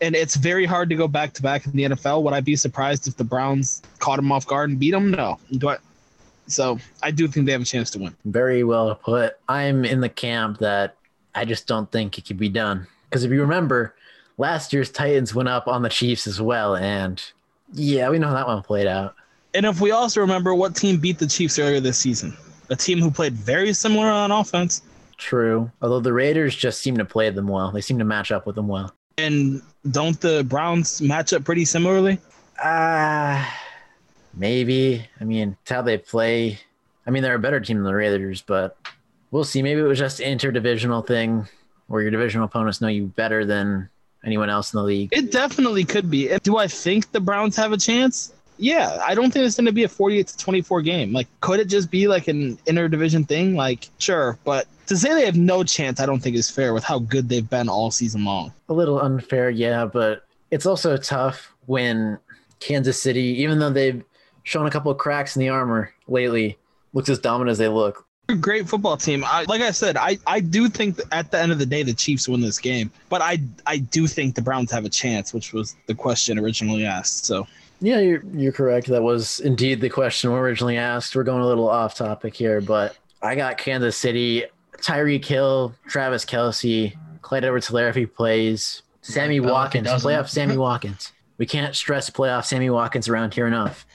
And 0.00 0.14
it's 0.14 0.36
very 0.36 0.66
hard 0.66 0.88
to 0.90 0.96
go 0.96 1.06
back 1.08 1.32
to 1.34 1.42
back 1.42 1.66
in 1.66 1.72
the 1.72 1.84
NFL. 1.84 2.22
Would 2.22 2.34
I 2.34 2.40
be 2.40 2.56
surprised 2.56 3.06
if 3.08 3.16
the 3.16 3.24
Browns 3.24 3.82
caught 3.98 4.16
them 4.16 4.32
off 4.32 4.46
guard 4.46 4.70
and 4.70 4.78
beat 4.78 4.90
them? 4.90 5.10
No. 5.10 5.38
Do 5.52 5.70
I? 5.70 5.78
So 6.46 6.78
I 7.02 7.10
do 7.10 7.26
think 7.28 7.46
they 7.46 7.52
have 7.52 7.62
a 7.62 7.66
chance 7.66 7.90
to 7.92 7.98
win. 7.98 8.14
Very 8.24 8.64
well 8.64 8.94
put. 8.94 9.38
I'm 9.48 9.84
in 9.84 10.00
the 10.00 10.08
camp 10.08 10.58
that 10.58 10.96
I 11.34 11.44
just 11.44 11.66
don't 11.66 11.90
think 11.90 12.18
it 12.18 12.26
could 12.26 12.38
be 12.38 12.48
done. 12.48 12.86
Because 13.08 13.24
if 13.24 13.30
you 13.30 13.40
remember, 13.40 13.94
last 14.38 14.72
year's 14.72 14.90
Titans 14.90 15.34
went 15.34 15.48
up 15.48 15.68
on 15.68 15.82
the 15.82 15.88
Chiefs 15.88 16.26
as 16.26 16.40
well, 16.40 16.76
and 16.76 17.22
yeah, 17.72 18.08
we 18.10 18.18
know 18.18 18.28
how 18.28 18.34
that 18.34 18.46
one 18.46 18.62
played 18.62 18.86
out. 18.86 19.14
And 19.54 19.66
if 19.66 19.80
we 19.80 19.90
also 19.92 20.20
remember 20.20 20.54
what 20.54 20.74
team 20.74 20.98
beat 20.98 21.18
the 21.18 21.26
Chiefs 21.26 21.58
earlier 21.58 21.80
this 21.80 21.98
season, 21.98 22.36
a 22.70 22.76
team 22.76 22.98
who 23.00 23.10
played 23.10 23.34
very 23.34 23.72
similar 23.72 24.06
on 24.06 24.30
offense, 24.30 24.82
True. 25.16 25.70
Although 25.80 26.00
the 26.00 26.12
Raiders 26.12 26.56
just 26.56 26.80
seem 26.82 26.96
to 26.98 27.04
play 27.04 27.30
them 27.30 27.46
well. 27.46 27.70
They 27.70 27.80
seem 27.80 27.98
to 27.98 28.04
match 28.04 28.32
up 28.32 28.46
with 28.46 28.56
them 28.56 28.66
well. 28.68 28.92
and 29.16 29.62
don't 29.90 30.20
the 30.20 30.42
Browns 30.44 31.00
match 31.00 31.32
up 31.32 31.44
pretty 31.44 31.64
similarly? 31.64 32.18
Ah, 32.62 33.60
maybe. 34.34 35.06
I 35.20 35.24
mean, 35.24 35.56
it's 35.62 35.70
how 35.70 35.82
they 35.82 35.98
play. 35.98 36.58
I 37.06 37.10
mean, 37.10 37.22
they're 37.22 37.36
a 37.36 37.38
better 37.38 37.60
team 37.60 37.76
than 37.76 37.84
the 37.84 37.94
Raiders, 37.94 38.42
but 38.42 38.76
we'll 39.30 39.44
see. 39.44 39.62
Maybe 39.62 39.80
it 39.80 39.84
was 39.84 39.98
just 39.98 40.20
an 40.20 40.36
interdivisional 40.36 41.06
thing 41.06 41.46
where 41.86 42.02
your 42.02 42.10
divisional 42.10 42.46
opponents 42.46 42.80
know 42.80 42.88
you 42.88 43.06
better 43.06 43.44
than 43.44 43.88
anyone 44.24 44.50
else 44.50 44.72
in 44.72 44.78
the 44.78 44.84
league. 44.84 45.10
It 45.12 45.30
definitely 45.30 45.84
could 45.84 46.10
be. 46.10 46.36
Do 46.42 46.56
I 46.56 46.66
think 46.66 47.12
the 47.12 47.20
Browns 47.20 47.56
have 47.56 47.72
a 47.72 47.76
chance? 47.76 48.32
Yeah, 48.56 49.02
I 49.04 49.14
don't 49.14 49.32
think 49.32 49.46
it's 49.46 49.56
going 49.56 49.66
to 49.66 49.72
be 49.72 49.84
a 49.84 49.88
48 49.88 50.28
to 50.28 50.36
24 50.36 50.82
game. 50.82 51.12
Like, 51.12 51.26
could 51.40 51.58
it 51.58 51.66
just 51.66 51.90
be 51.90 52.06
like 52.06 52.28
an 52.28 52.56
interdivision 52.66 53.26
thing? 53.26 53.56
Like, 53.56 53.88
sure, 53.98 54.38
but 54.44 54.66
to 54.86 54.96
say 54.96 55.12
they 55.14 55.24
have 55.24 55.36
no 55.36 55.64
chance, 55.64 55.98
I 55.98 56.06
don't 56.06 56.20
think 56.20 56.36
is 56.36 56.50
fair 56.50 56.72
with 56.72 56.84
how 56.84 57.00
good 57.00 57.28
they've 57.28 57.48
been 57.48 57.68
all 57.68 57.90
season 57.90 58.24
long. 58.24 58.52
A 58.68 58.72
little 58.72 59.00
unfair, 59.00 59.50
yeah, 59.50 59.86
but 59.86 60.24
it's 60.50 60.66
also 60.66 60.96
tough 60.96 61.52
when 61.66 62.18
Kansas 62.60 63.00
City, 63.00 63.42
even 63.42 63.58
though 63.58 63.70
they've 63.70 64.04
shown 64.44 64.66
a 64.66 64.70
couple 64.70 64.92
of 64.92 64.98
cracks 64.98 65.36
in 65.36 65.40
the 65.40 65.48
armor 65.48 65.92
lately, 66.06 66.58
looks 66.92 67.08
as 67.08 67.18
dominant 67.18 67.50
as 67.52 67.58
they 67.58 67.68
look. 67.68 68.06
They're 68.26 68.36
a 68.36 68.38
great 68.38 68.68
football 68.68 68.96
team. 68.96 69.24
I, 69.26 69.44
like 69.48 69.60
I 69.60 69.70
said, 69.70 69.96
I, 69.96 70.18
I 70.26 70.40
do 70.40 70.68
think 70.68 70.98
at 71.12 71.30
the 71.30 71.38
end 71.38 71.52
of 71.52 71.58
the 71.58 71.66
day 71.66 71.82
the 71.82 71.92
Chiefs 71.92 72.26
win 72.28 72.40
this 72.40 72.58
game, 72.58 72.90
but 73.08 73.20
I 73.20 73.38
I 73.66 73.78
do 73.78 74.06
think 74.06 74.34
the 74.34 74.42
Browns 74.42 74.70
have 74.70 74.84
a 74.84 74.88
chance, 74.88 75.34
which 75.34 75.52
was 75.52 75.76
the 75.86 75.94
question 75.94 76.38
originally 76.38 76.86
asked. 76.86 77.26
So 77.26 77.46
Yeah, 77.80 78.00
you're 78.00 78.22
you're 78.32 78.52
correct. 78.52 78.86
That 78.86 79.02
was 79.02 79.40
indeed 79.40 79.80
the 79.80 79.90
question 79.90 80.30
originally 80.30 80.78
asked. 80.78 81.14
We're 81.14 81.22
going 81.24 81.42
a 81.42 81.46
little 81.46 81.68
off 81.68 81.94
topic 81.96 82.34
here, 82.34 82.60
but 82.60 82.96
I 83.22 83.34
got 83.34 83.58
Kansas 83.58 83.96
City, 83.96 84.44
Tyreek 84.78 85.24
Hill, 85.24 85.74
Travis 85.86 86.24
Kelce, 86.24 86.94
Clyde 87.22 87.44
Edwards-Helaire 87.44 87.88
if 87.90 87.94
he 87.96 88.06
plays, 88.06 88.82
Sammy 89.02 89.38
Bell 89.40 89.52
Watkins, 89.52 89.86
doesn't. 89.86 90.10
playoff 90.10 90.28
Sammy 90.28 90.56
Watkins. 90.58 91.12
We 91.36 91.46
can't 91.46 91.74
stress 91.74 92.08
playoff 92.10 92.44
Sammy 92.44 92.70
Watkins 92.70 93.08
around 93.08 93.34
here 93.34 93.46
enough. 93.46 93.86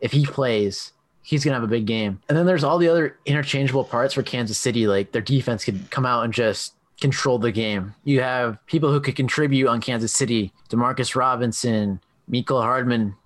If 0.00 0.12
he 0.12 0.26
plays, 0.26 0.92
he's 1.24 1.44
gonna 1.44 1.54
have 1.54 1.64
a 1.64 1.66
big 1.66 1.86
game. 1.86 2.20
And 2.28 2.38
then 2.38 2.46
there's 2.46 2.62
all 2.62 2.78
the 2.78 2.88
other 2.88 3.16
interchangeable 3.26 3.84
parts 3.84 4.14
for 4.14 4.22
Kansas 4.22 4.58
City. 4.58 4.86
Like 4.86 5.10
their 5.10 5.22
defense 5.22 5.64
could 5.64 5.90
come 5.90 6.06
out 6.06 6.24
and 6.24 6.32
just 6.32 6.74
control 7.00 7.38
the 7.38 7.50
game. 7.50 7.94
You 8.04 8.20
have 8.20 8.64
people 8.66 8.92
who 8.92 9.00
could 9.00 9.16
contribute 9.16 9.66
on 9.66 9.80
Kansas 9.80 10.12
City, 10.12 10.52
Demarcus 10.68 11.16
Robinson, 11.16 12.00
Mecole 12.30 12.62
Hardman 12.62 13.16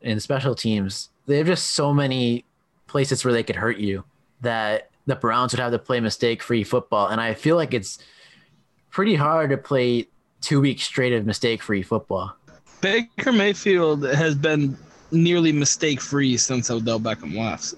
in 0.00 0.18
special 0.20 0.54
teams. 0.54 1.10
They 1.26 1.38
have 1.38 1.46
just 1.46 1.72
so 1.72 1.92
many 1.92 2.44
places 2.86 3.24
where 3.24 3.34
they 3.34 3.42
could 3.42 3.56
hurt 3.56 3.76
you 3.76 4.04
that 4.40 4.90
the 5.06 5.16
Browns 5.16 5.52
would 5.52 5.60
have 5.60 5.72
to 5.72 5.78
play 5.78 6.00
mistake 6.00 6.42
free 6.42 6.64
football. 6.64 7.08
And 7.08 7.20
I 7.20 7.34
feel 7.34 7.56
like 7.56 7.74
it's 7.74 7.98
pretty 8.90 9.14
hard 9.14 9.50
to 9.50 9.56
play 9.56 10.08
two 10.40 10.60
weeks 10.60 10.84
straight 10.84 11.12
of 11.12 11.26
mistake 11.26 11.62
free 11.62 11.82
football. 11.82 12.36
Baker 12.80 13.32
Mayfield 13.32 14.04
has 14.04 14.34
been 14.34 14.76
nearly 15.12 15.52
mistake 15.52 16.00
free 16.00 16.36
since 16.36 16.70
Odell 16.70 16.98
Beckham 17.00 17.36
left. 17.36 17.74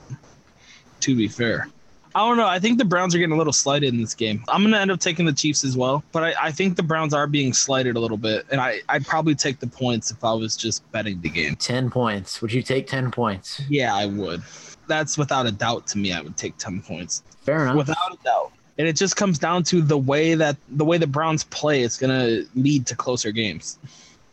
To 1.00 1.14
be 1.14 1.28
fair, 1.28 1.68
I 2.14 2.20
don't 2.20 2.36
know. 2.38 2.46
I 2.46 2.58
think 2.58 2.78
the 2.78 2.84
Browns 2.84 3.14
are 3.14 3.18
getting 3.18 3.34
a 3.34 3.36
little 3.36 3.52
slighted 3.52 3.92
in 3.92 4.00
this 4.00 4.14
game. 4.14 4.42
I'm 4.48 4.62
gonna 4.62 4.78
end 4.78 4.90
up 4.90 5.00
taking 5.00 5.26
the 5.26 5.32
Chiefs 5.32 5.64
as 5.64 5.76
well, 5.76 6.02
but 6.12 6.22
I, 6.22 6.34
I 6.46 6.50
think 6.52 6.76
the 6.76 6.82
Browns 6.82 7.12
are 7.12 7.26
being 7.26 7.52
slighted 7.52 7.96
a 7.96 8.00
little 8.00 8.16
bit, 8.16 8.46
and 8.50 8.60
I 8.60 8.80
I'd 8.88 9.04
probably 9.06 9.34
take 9.34 9.60
the 9.60 9.66
points 9.66 10.10
if 10.10 10.24
I 10.24 10.32
was 10.32 10.56
just 10.56 10.90
betting 10.92 11.20
the 11.20 11.28
game. 11.28 11.56
10 11.56 11.90
points. 11.90 12.40
Would 12.40 12.52
you 12.52 12.62
take 12.62 12.86
10 12.86 13.10
points? 13.10 13.60
Yeah, 13.68 13.94
I 13.94 14.06
would. 14.06 14.42
That's 14.86 15.18
without 15.18 15.46
a 15.46 15.52
doubt 15.52 15.86
to 15.88 15.98
me. 15.98 16.12
I 16.12 16.20
would 16.20 16.36
take 16.36 16.56
ten 16.58 16.82
points 16.82 17.22
Fair 17.42 17.62
enough. 17.62 17.76
without 17.76 18.12
a 18.12 18.16
doubt. 18.22 18.52
And 18.76 18.86
it 18.88 18.96
just 18.96 19.16
comes 19.16 19.38
down 19.38 19.62
to 19.64 19.80
the 19.80 19.96
way 19.96 20.34
that 20.34 20.56
the 20.68 20.84
way 20.84 20.98
the 20.98 21.06
Browns 21.06 21.44
play. 21.44 21.82
It's 21.82 21.96
gonna 21.98 22.42
lead 22.54 22.86
to 22.88 22.96
closer 22.96 23.32
games, 23.32 23.78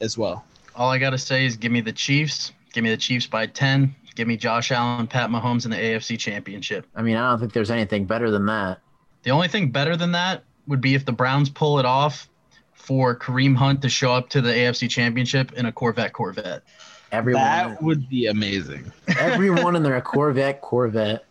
as 0.01 0.17
well. 0.17 0.43
All 0.75 0.89
I 0.89 0.97
gotta 0.97 1.17
say 1.17 1.45
is 1.45 1.55
give 1.57 1.71
me 1.71 1.81
the 1.81 1.91
Chiefs. 1.93 2.51
Give 2.73 2.83
me 2.83 2.89
the 2.89 2.97
Chiefs 2.97 3.27
by 3.27 3.47
ten. 3.47 3.95
Give 4.15 4.27
me 4.27 4.37
Josh 4.37 4.71
Allen, 4.71 5.07
Pat 5.07 5.29
Mahomes 5.29 5.65
in 5.65 5.71
the 5.71 5.77
AFC 5.77 6.19
Championship. 6.19 6.85
I 6.95 7.01
mean, 7.01 7.15
I 7.15 7.29
don't 7.29 7.39
think 7.39 7.53
there's 7.53 7.71
anything 7.71 8.05
better 8.05 8.29
than 8.29 8.45
that. 8.47 8.79
The 9.23 9.31
only 9.31 9.47
thing 9.47 9.71
better 9.71 9.95
than 9.95 10.11
that 10.13 10.43
would 10.67 10.81
be 10.81 10.95
if 10.95 11.05
the 11.05 11.11
Browns 11.11 11.49
pull 11.49 11.79
it 11.79 11.85
off 11.85 12.27
for 12.73 13.15
Kareem 13.15 13.55
Hunt 13.55 13.81
to 13.83 13.89
show 13.89 14.13
up 14.13 14.29
to 14.29 14.41
the 14.41 14.49
AFC 14.51 14.89
Championship 14.89 15.53
in 15.53 15.65
a 15.65 15.71
Corvette 15.71 16.13
Corvette. 16.13 16.63
Everyone, 17.11 17.43
That 17.43 17.81
would 17.81 18.09
be 18.09 18.27
amazing. 18.27 18.91
everyone 19.19 19.75
in 19.75 19.83
their 19.83 19.99
Corvette, 20.01 20.61
Corvette. 20.61 21.25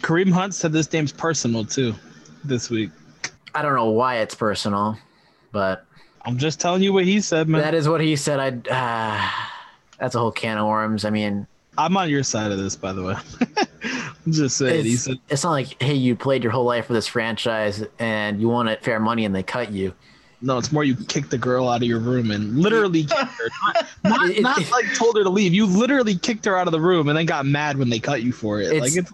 Kareem 0.00 0.32
Hunt 0.32 0.54
said 0.54 0.72
this 0.72 0.86
game's 0.86 1.12
personal 1.12 1.64
too 1.64 1.94
this 2.44 2.70
week. 2.70 2.90
I 3.54 3.62
don't 3.62 3.74
know 3.74 3.90
why 3.90 4.16
it's 4.16 4.34
personal, 4.34 4.96
but 5.52 5.84
I'm 6.24 6.38
just 6.38 6.60
telling 6.60 6.82
you 6.82 6.92
what 6.92 7.04
he 7.04 7.20
said, 7.20 7.48
man. 7.48 7.60
that 7.60 7.74
is 7.74 7.88
what 7.88 8.00
he 8.00 8.16
said. 8.16 8.68
I. 8.70 9.28
Uh, 9.28 9.48
that's 9.98 10.14
a 10.14 10.18
whole 10.18 10.32
can 10.32 10.58
of 10.58 10.66
worms. 10.66 11.04
I 11.04 11.10
mean, 11.10 11.46
I'm 11.76 11.96
on 11.96 12.08
your 12.10 12.22
side 12.22 12.50
of 12.52 12.58
this, 12.58 12.74
by 12.76 12.92
the 12.92 13.02
way. 13.02 13.14
Just 14.30 14.56
say 14.58 14.80
it. 14.80 14.84
He 14.84 14.92
It's, 14.94 15.04
said, 15.04 15.18
it's 15.30 15.44
not 15.44 15.50
like, 15.52 15.80
hey, 15.82 15.94
you 15.94 16.14
played 16.16 16.42
your 16.42 16.52
whole 16.52 16.64
life 16.64 16.86
for 16.86 16.92
this 16.92 17.06
franchise 17.06 17.84
and 17.98 18.40
you 18.40 18.48
wanted 18.48 18.80
fair 18.82 19.00
money 19.00 19.24
and 19.24 19.34
they 19.34 19.42
cut 19.42 19.70
you. 19.72 19.94
no, 20.42 20.58
it's 20.58 20.70
more 20.72 20.84
you 20.84 20.94
kicked 21.06 21.30
the 21.30 21.38
girl 21.38 21.68
out 21.68 21.76
of 21.82 21.88
your 21.88 22.00
room 22.00 22.30
and 22.30 22.58
literally 22.58 23.04
kicked 23.04 23.12
her. 23.32 23.48
Not, 23.64 23.86
not, 24.04 24.30
It- 24.30 24.42
not 24.42 24.60
it- 24.60 24.70
like 24.70 24.86
told 24.94 25.16
her 25.16 25.22
to 25.24 25.30
leave. 25.30 25.54
You 25.54 25.66
literally 25.66 26.16
kicked 26.16 26.44
her 26.44 26.56
out 26.58 26.66
of 26.68 26.72
the 26.72 26.80
room 26.80 27.08
and 27.08 27.16
then 27.16 27.26
got 27.26 27.46
mad 27.46 27.78
when 27.78 27.88
they 27.90 27.98
cut 28.00 28.22
you 28.22 28.32
for 28.32 28.60
it. 28.60 28.66
It's- 28.72 28.80
like 28.80 28.96
it's 28.96 29.12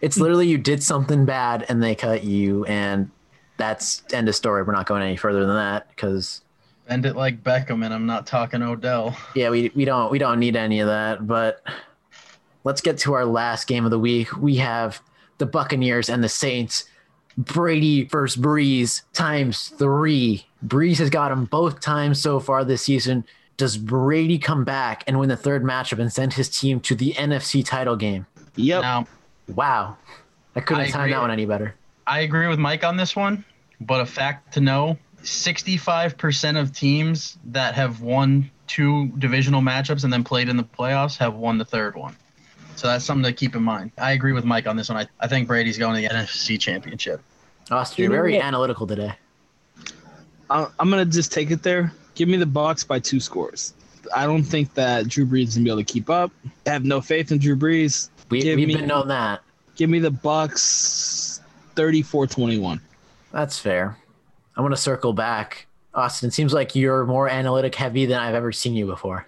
It's 0.00 0.16
literally 0.18 0.48
you 0.48 0.58
did 0.58 0.82
something 0.82 1.24
bad 1.26 1.66
and 1.68 1.82
they 1.82 1.94
cut 1.94 2.24
you, 2.24 2.64
and 2.66 3.10
that's 3.58 4.02
end 4.12 4.28
of 4.28 4.34
story. 4.34 4.62
We're 4.62 4.72
not 4.72 4.86
going 4.86 5.02
any 5.02 5.16
further 5.16 5.40
than 5.46 5.54
that 5.56 5.88
because 5.90 6.40
Bend 6.88 7.04
it 7.06 7.16
like 7.16 7.42
Beckham, 7.42 7.84
and 7.84 7.92
I'm 7.92 8.06
not 8.06 8.26
talking 8.26 8.62
Odell. 8.62 9.16
yeah, 9.34 9.50
we 9.50 9.70
we 9.74 9.84
don't 9.84 10.10
we 10.10 10.18
don't 10.18 10.38
need 10.38 10.54
any 10.56 10.80
of 10.80 10.86
that. 10.86 11.26
But 11.26 11.62
let's 12.64 12.80
get 12.80 12.98
to 12.98 13.14
our 13.14 13.24
last 13.24 13.66
game 13.66 13.84
of 13.84 13.90
the 13.90 13.98
week. 13.98 14.36
We 14.36 14.56
have 14.56 15.00
the 15.38 15.46
Buccaneers 15.46 16.08
and 16.08 16.22
the 16.22 16.28
Saints. 16.28 16.84
Brady 17.38 18.04
versus 18.04 18.40
Brees 18.42 19.02
times 19.12 19.68
three. 19.68 20.46
Brees 20.66 20.98
has 20.98 21.10
got 21.10 21.30
him 21.30 21.44
both 21.44 21.80
times 21.80 22.20
so 22.20 22.40
far 22.40 22.64
this 22.64 22.82
season. 22.82 23.26
Does 23.58 23.76
Brady 23.76 24.38
come 24.38 24.64
back 24.64 25.04
and 25.06 25.18
win 25.18 25.28
the 25.28 25.36
third 25.36 25.62
matchup 25.62 25.98
and 25.98 26.10
send 26.12 26.32
his 26.34 26.48
team 26.48 26.80
to 26.80 26.94
the 26.94 27.12
NFC 27.12 27.64
title 27.64 27.96
game? 27.96 28.26
yep. 28.54 28.82
Now, 28.82 29.06
Wow. 29.54 29.96
I 30.54 30.60
couldn't 30.60 30.80
I 30.82 30.84
have 30.86 30.92
timed 30.94 31.04
agree. 31.04 31.12
that 31.14 31.20
one 31.20 31.30
any 31.30 31.44
better. 31.44 31.74
I 32.06 32.20
agree 32.20 32.48
with 32.48 32.58
Mike 32.58 32.84
on 32.84 32.96
this 32.96 33.14
one, 33.14 33.44
but 33.82 34.00
a 34.00 34.06
fact 34.06 34.54
to 34.54 34.60
know 34.62 34.96
65% 35.26 36.60
of 36.60 36.72
teams 36.72 37.38
that 37.46 37.74
have 37.74 38.00
won 38.00 38.50
two 38.66 39.08
divisional 39.18 39.60
matchups 39.60 40.04
and 40.04 40.12
then 40.12 40.24
played 40.24 40.48
in 40.48 40.56
the 40.56 40.62
playoffs 40.64 41.16
have 41.18 41.34
won 41.34 41.58
the 41.58 41.64
third 41.64 41.94
one. 41.96 42.16
So 42.76 42.86
that's 42.88 43.04
something 43.04 43.24
to 43.24 43.32
keep 43.32 43.54
in 43.56 43.62
mind. 43.62 43.90
I 43.98 44.12
agree 44.12 44.32
with 44.32 44.44
Mike 44.44 44.66
on 44.66 44.76
this 44.76 44.88
one. 44.88 44.98
I, 44.98 45.06
I 45.20 45.26
think 45.26 45.48
Brady's 45.48 45.78
going 45.78 46.00
to 46.02 46.08
the 46.08 46.14
NFC 46.14 46.58
championship. 46.60 47.20
Austin, 47.70 48.02
You 48.04 48.10
you're 48.10 48.16
very 48.22 48.40
analytical 48.40 48.86
today. 48.86 49.14
I- 50.50 50.68
I'm 50.78 50.90
gonna 50.90 51.04
just 51.04 51.32
take 51.32 51.50
it 51.50 51.62
there. 51.62 51.92
Give 52.14 52.28
me 52.28 52.36
the 52.36 52.46
Bucks 52.46 52.84
by 52.84 52.98
two 53.00 53.18
scores. 53.18 53.74
I 54.14 54.24
don't 54.26 54.44
think 54.44 54.74
that 54.74 55.08
Drew 55.08 55.26
Brees 55.26 55.48
is 55.48 55.54
gonna 55.56 55.64
be 55.64 55.70
able 55.70 55.80
to 55.80 55.92
keep 55.92 56.08
up. 56.08 56.30
I 56.66 56.70
have 56.70 56.84
no 56.84 57.00
faith 57.00 57.32
in 57.32 57.38
Drew 57.38 57.56
Brees. 57.56 58.10
We, 58.30 58.42
Give 58.42 58.56
we've 58.56 58.68
me- 58.68 58.76
been 58.76 58.86
known 58.86 59.08
that. 59.08 59.40
Give 59.74 59.90
me 59.90 59.98
the 59.98 60.10
Bucks 60.12 61.40
34-21. 61.74 62.80
That's 63.32 63.58
fair. 63.58 63.98
I'm 64.56 64.62
going 64.62 64.70
to 64.72 64.76
circle 64.76 65.12
back. 65.12 65.66
Austin, 65.94 66.28
it 66.28 66.32
seems 66.32 66.52
like 66.52 66.74
you're 66.74 67.04
more 67.06 67.28
analytic 67.28 67.74
heavy 67.74 68.06
than 68.06 68.18
I've 68.18 68.34
ever 68.34 68.52
seen 68.52 68.74
you 68.74 68.86
before. 68.86 69.26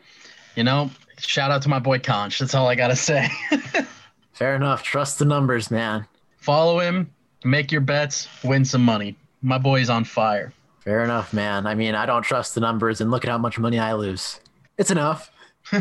You 0.54 0.64
know, 0.64 0.90
shout 1.18 1.50
out 1.50 1.62
to 1.62 1.68
my 1.68 1.78
boy 1.78 1.98
Conch. 1.98 2.38
That's 2.38 2.54
all 2.54 2.66
I 2.66 2.74
got 2.74 2.88
to 2.88 2.96
say. 2.96 3.28
Fair 4.32 4.54
enough. 4.54 4.82
Trust 4.82 5.18
the 5.18 5.24
numbers, 5.24 5.70
man. 5.70 6.06
Follow 6.36 6.78
him, 6.78 7.10
make 7.44 7.72
your 7.72 7.80
bets, 7.80 8.28
win 8.44 8.64
some 8.64 8.82
money. 8.82 9.16
My 9.42 9.58
boy's 9.58 9.90
on 9.90 10.04
fire. 10.04 10.52
Fair 10.80 11.04
enough, 11.04 11.32
man. 11.32 11.66
I 11.66 11.74
mean, 11.74 11.94
I 11.94 12.06
don't 12.06 12.22
trust 12.22 12.54
the 12.54 12.60
numbers, 12.60 13.00
and 13.00 13.10
look 13.10 13.24
at 13.24 13.30
how 13.30 13.38
much 13.38 13.58
money 13.58 13.78
I 13.78 13.92
lose. 13.92 14.40
It's 14.78 14.90
enough. 14.90 15.30
so 15.70 15.80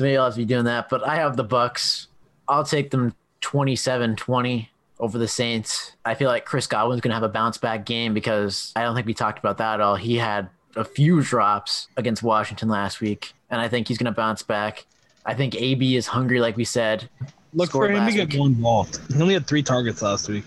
maybe 0.00 0.16
I'll 0.16 0.24
have 0.24 0.34
to 0.34 0.38
be 0.38 0.44
doing 0.44 0.64
that. 0.64 0.88
But 0.88 1.06
I 1.06 1.16
have 1.16 1.36
the 1.36 1.44
Bucks. 1.44 2.08
I'll 2.48 2.64
take 2.64 2.90
them 2.90 3.14
27-20 3.42 4.68
over 4.98 5.18
the 5.18 5.28
Saints. 5.28 5.92
I 6.04 6.14
feel 6.14 6.28
like 6.28 6.44
Chris 6.44 6.66
Godwin's 6.66 7.00
going 7.00 7.10
to 7.10 7.14
have 7.14 7.22
a 7.22 7.28
bounce 7.28 7.58
back 7.58 7.84
game 7.84 8.14
because 8.14 8.72
I 8.76 8.82
don't 8.82 8.94
think 8.94 9.06
we 9.06 9.14
talked 9.14 9.38
about 9.38 9.58
that 9.58 9.74
at 9.74 9.80
all. 9.80 9.96
He 9.96 10.16
had 10.16 10.48
a 10.74 10.84
few 10.84 11.22
drops 11.22 11.88
against 11.96 12.22
Washington 12.22 12.68
last 12.68 13.00
week, 13.00 13.32
and 13.50 13.60
I 13.60 13.68
think 13.68 13.88
he's 13.88 13.98
going 13.98 14.12
to 14.12 14.16
bounce 14.16 14.42
back. 14.42 14.86
I 15.24 15.34
think 15.34 15.54
AB 15.54 15.96
is 15.96 16.06
hungry, 16.06 16.40
like 16.40 16.56
we 16.56 16.64
said, 16.64 17.08
Look 17.52 17.70
for 17.70 17.88
him 17.90 18.06
to 18.06 18.12
get 18.12 18.30
week. 18.32 18.38
one 18.40 18.54
ball. 18.54 18.86
He 19.14 19.20
only 19.20 19.34
had 19.34 19.46
three 19.46 19.62
targets 19.62 20.02
last 20.02 20.28
week. 20.28 20.44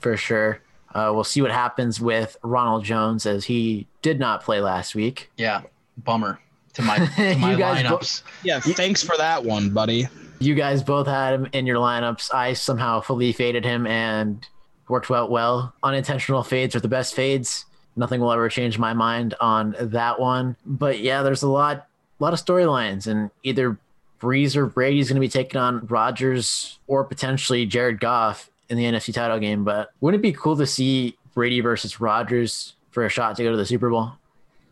for 0.00 0.16
sure. 0.16 0.60
Uh, 0.94 1.10
we'll 1.14 1.24
see 1.24 1.40
what 1.40 1.50
happens 1.50 2.00
with 2.00 2.36
Ronald 2.42 2.84
Jones 2.84 3.24
as 3.26 3.44
he 3.46 3.86
did 4.02 4.18
not 4.18 4.42
play 4.42 4.60
last 4.60 4.94
week. 4.94 5.30
Yeah, 5.38 5.62
bummer 5.98 6.38
to 6.74 6.82
my, 6.82 6.98
to 6.98 7.34
my 7.38 7.52
You 7.52 7.58
guys 7.58 7.82
bo- 7.82 7.96
lineups. 7.98 8.22
Yeah, 8.42 8.60
thanks 8.60 9.02
for 9.02 9.16
that 9.16 9.42
one, 9.44 9.70
buddy. 9.70 10.08
You 10.42 10.54
guys 10.56 10.82
both 10.82 11.06
had 11.06 11.34
him 11.34 11.48
in 11.52 11.66
your 11.66 11.76
lineups. 11.76 12.34
I 12.34 12.54
somehow 12.54 13.00
fully 13.00 13.32
faded 13.32 13.64
him 13.64 13.86
and 13.86 14.44
worked 14.88 15.10
out 15.10 15.30
well. 15.30 15.72
Unintentional 15.82 16.42
fades 16.42 16.74
are 16.74 16.80
the 16.80 16.88
best 16.88 17.14
fades. 17.14 17.64
Nothing 17.94 18.20
will 18.20 18.32
ever 18.32 18.48
change 18.48 18.78
my 18.78 18.92
mind 18.92 19.34
on 19.40 19.76
that 19.78 20.18
one. 20.18 20.56
But 20.66 20.98
yeah, 21.00 21.22
there's 21.22 21.42
a 21.42 21.48
lot, 21.48 21.86
a 22.18 22.22
lot 22.22 22.32
of 22.32 22.44
storylines, 22.44 23.06
and 23.06 23.30
either 23.44 23.78
Brees 24.20 24.56
or 24.56 24.66
Brady's 24.66 25.08
going 25.08 25.16
to 25.16 25.20
be 25.20 25.28
taking 25.28 25.60
on 25.60 25.86
Rodgers 25.86 26.78
or 26.86 27.04
potentially 27.04 27.64
Jared 27.64 28.00
Goff 28.00 28.50
in 28.68 28.76
the 28.76 28.84
NFC 28.84 29.12
title 29.14 29.38
game. 29.38 29.62
But 29.62 29.90
wouldn't 30.00 30.20
it 30.20 30.22
be 30.22 30.32
cool 30.32 30.56
to 30.56 30.66
see 30.66 31.16
Brady 31.34 31.60
versus 31.60 32.00
Rodgers 32.00 32.74
for 32.90 33.04
a 33.04 33.08
shot 33.08 33.36
to 33.36 33.44
go 33.44 33.50
to 33.50 33.56
the 33.56 33.66
Super 33.66 33.90
Bowl? 33.90 34.12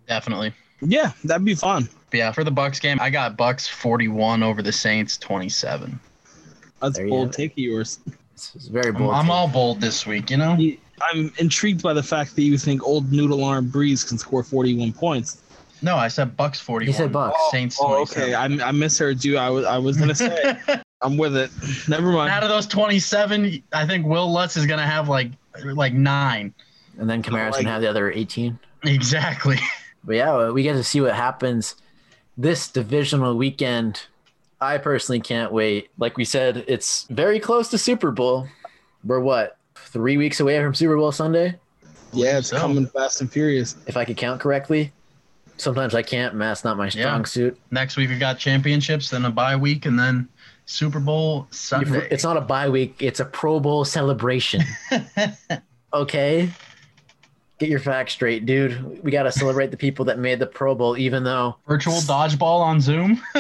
Definitely. 0.09 0.53
Yeah, 0.83 1.13
that'd 1.25 1.45
be 1.45 1.55
fun. 1.55 1.89
But 2.11 2.17
yeah, 2.17 2.33
for 2.33 2.45
the 2.45 2.51
Bucks 2.51 2.81
game, 2.81 2.99
I 3.01 3.11
got 3.11 3.37
Bucks 3.37 3.69
41 3.69 4.43
over 4.43 4.63
the 4.63 4.73
Saints 4.73 5.17
27. 5.19 5.99
That's 6.81 6.97
There 6.97 7.09
bold 7.09 7.29
have 7.29 7.37
take 7.37 7.53
of 7.53 7.59
yours. 7.59 8.01
It's, 8.35 8.55
it's 8.55 8.69
very 8.69 8.89
I'm, 8.89 8.97
bold. 8.97 9.15
I'm 9.15 9.31
all 9.31 9.49
bold 9.49 9.81
this 9.81 10.07
week, 10.07 10.31
you 10.31 10.37
know? 10.37 10.57
I'm 11.13 11.33
intrigued 11.39 11.83
by 11.83 11.93
the 11.93 12.03
fact 12.03 12.35
that 12.37 12.43
you 12.43 12.59
think 12.59 12.83
old 12.87 13.13
noodle 13.13 13.45
arm 13.45 13.71
Brees 13.71 14.07
can 14.07 14.19
score 14.19 14.43
41 14.43 14.93
points. 14.93 15.43
No, 15.83 15.97
I 15.97 16.09
said 16.09 16.37
Bucks 16.37 16.61
41. 16.61 16.87
He 16.87 16.97
said 16.97 17.13
Bucks. 17.13 17.37
Oh, 17.39 17.49
Saints 17.51 17.79
Oh, 17.81 18.03
okay. 18.03 18.35
I, 18.35 18.45
I 18.45 18.73
misheard 18.73 19.25
you. 19.25 19.39
I 19.39 19.49
was 19.49 19.65
I 19.65 19.79
was 19.79 19.97
gonna 19.97 20.15
say 20.15 20.59
I'm 21.03 21.17
with 21.17 21.37
it. 21.37 21.51
Never 21.89 22.13
mind. 22.13 22.31
Out 22.31 22.43
of 22.43 22.51
those 22.51 22.67
27, 22.67 23.63
I 23.73 23.87
think 23.87 24.07
Wil 24.07 24.31
Lutz 24.31 24.57
is 24.57 24.67
going 24.67 24.81
to 24.81 24.87
have 24.87 25.09
like 25.09 25.31
like 25.65 25.95
nine. 25.95 26.53
and 26.99 27.09
then 27.09 27.23
Kamara's 27.23 27.53
like 27.53 27.65
gonna 27.65 27.73
have 27.73 27.83
the 27.83 27.89
other 27.89 28.11
18. 28.11 28.59
Exactly. 28.85 29.59
But 30.05 30.17
yeah, 30.17 30.51
we 30.51 30.63
get 30.63 30.75
to 30.75 30.85
see 30.85 31.01
what 31.01 31.15
happens 31.15 31.77
this 32.37 32.69
divisional 32.69 33.37
weekend. 33.37 34.03
I 34.61 34.79
personally 34.79 35.21
can't 35.21 35.53
wait. 35.53 35.91
Like 35.99 36.17
we 36.17 36.25
said, 36.25 36.65
it's 36.69 37.05
very 37.11 37.41
close 37.41 37.69
to 37.71 37.79
Super 37.79 38.11
Bowl. 38.11 38.47
We're 39.05 39.21
what 39.21 39.57
three 39.75 40.17
weeks 40.17 40.41
away 40.41 40.63
from 40.63 40.75
Super 40.75 40.97
Bowl 40.97 41.13
Sunday, 41.13 41.59
yeah, 42.13 42.39
it's 42.39 42.49
So- 42.49 42.59
coming 42.59 42.87
fast 42.87 43.21
and 43.21 43.31
furious. 43.33 43.77
if 43.87 43.97
I 43.97 44.05
could 44.05 44.17
count 44.17 44.41
correctly. 44.41 44.93
Sometimes 45.57 45.95
I 45.95 46.03
can't. 46.03 46.35
Math's 46.35 46.65
not 46.65 46.77
my 46.79 46.89
strong 46.89 47.21
Yeah. 47.21 47.25
suit. 47.25 47.59
Next 47.71 47.97
week 47.97 48.09
we 48.09 48.19
got 48.19 48.39
championships, 48.39 49.11
then 49.11 49.25
a 49.27 49.31
bye 49.31 49.57
week, 49.57 49.85
and 49.87 49.99
then 49.99 50.27
Super 50.67 51.01
Bowl 51.01 51.47
Sunday. 51.51 52.09
It's 52.11 52.25
not 52.25 52.37
a 52.37 52.41
bye 52.41 52.69
week. 52.69 52.97
It's 53.01 53.21
a 53.21 53.25
Pro 53.27 53.61
Bowl 53.61 53.85
celebration. 53.85 54.63
okay, 55.93 56.51
get 57.61 57.69
your 57.69 57.79
facts 57.79 58.15
straight, 58.15 58.47
dude. 58.47 59.05
We 59.05 59.13
got 59.13 59.25
to 59.25 59.33
celebrate 59.33 59.71
the 59.71 59.77
people 59.77 60.07
that 60.07 60.19
made 60.19 60.39
the 60.41 60.47
Pro 60.47 60.75
Bowl, 60.75 60.97
even 60.97 61.23
though 61.23 61.57
virtual 61.69 61.95
dodgeball 61.95 62.61
on 62.61 62.81
Zoom. 62.81 63.23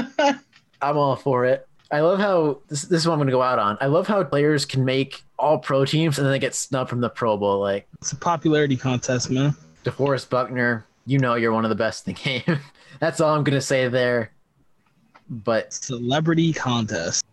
I'm 0.82 0.96
all 0.96 1.16
for 1.16 1.46
it. 1.46 1.66
I 1.90 2.00
love 2.00 2.20
how 2.20 2.58
this, 2.68 2.82
this 2.82 3.00
is 3.00 3.06
what 3.08 3.14
I'm 3.14 3.18
going 3.18 3.26
to 3.26 3.32
go 3.32 3.42
out 3.42 3.58
on. 3.58 3.76
I 3.80 3.86
love 3.86 4.06
how 4.06 4.22
players 4.22 4.64
can 4.64 4.84
make 4.84 5.24
all 5.38 5.58
pro 5.58 5.84
teams 5.84 6.18
and 6.18 6.24
then 6.24 6.30
they 6.32 6.38
get 6.38 6.54
snubbed 6.54 6.88
from 6.90 7.00
the 7.00 7.08
Pro 7.08 7.36
Bowl. 7.36 7.58
Like 7.58 7.88
It's 8.00 8.12
a 8.12 8.16
popularity 8.16 8.76
contest, 8.76 9.30
man. 9.30 9.56
DeForest 9.84 10.28
Buckner, 10.30 10.86
you 11.06 11.18
know 11.18 11.34
you're 11.34 11.52
one 11.52 11.64
of 11.64 11.70
the 11.70 11.74
best 11.74 12.06
in 12.06 12.14
the 12.14 12.20
game. 12.20 12.60
That's 13.00 13.20
all 13.20 13.34
I'm 13.34 13.42
going 13.42 13.56
to 13.58 13.62
say 13.62 13.88
there. 13.88 14.30
But 15.28 15.72
Celebrity 15.72 16.52
contest. 16.52 17.24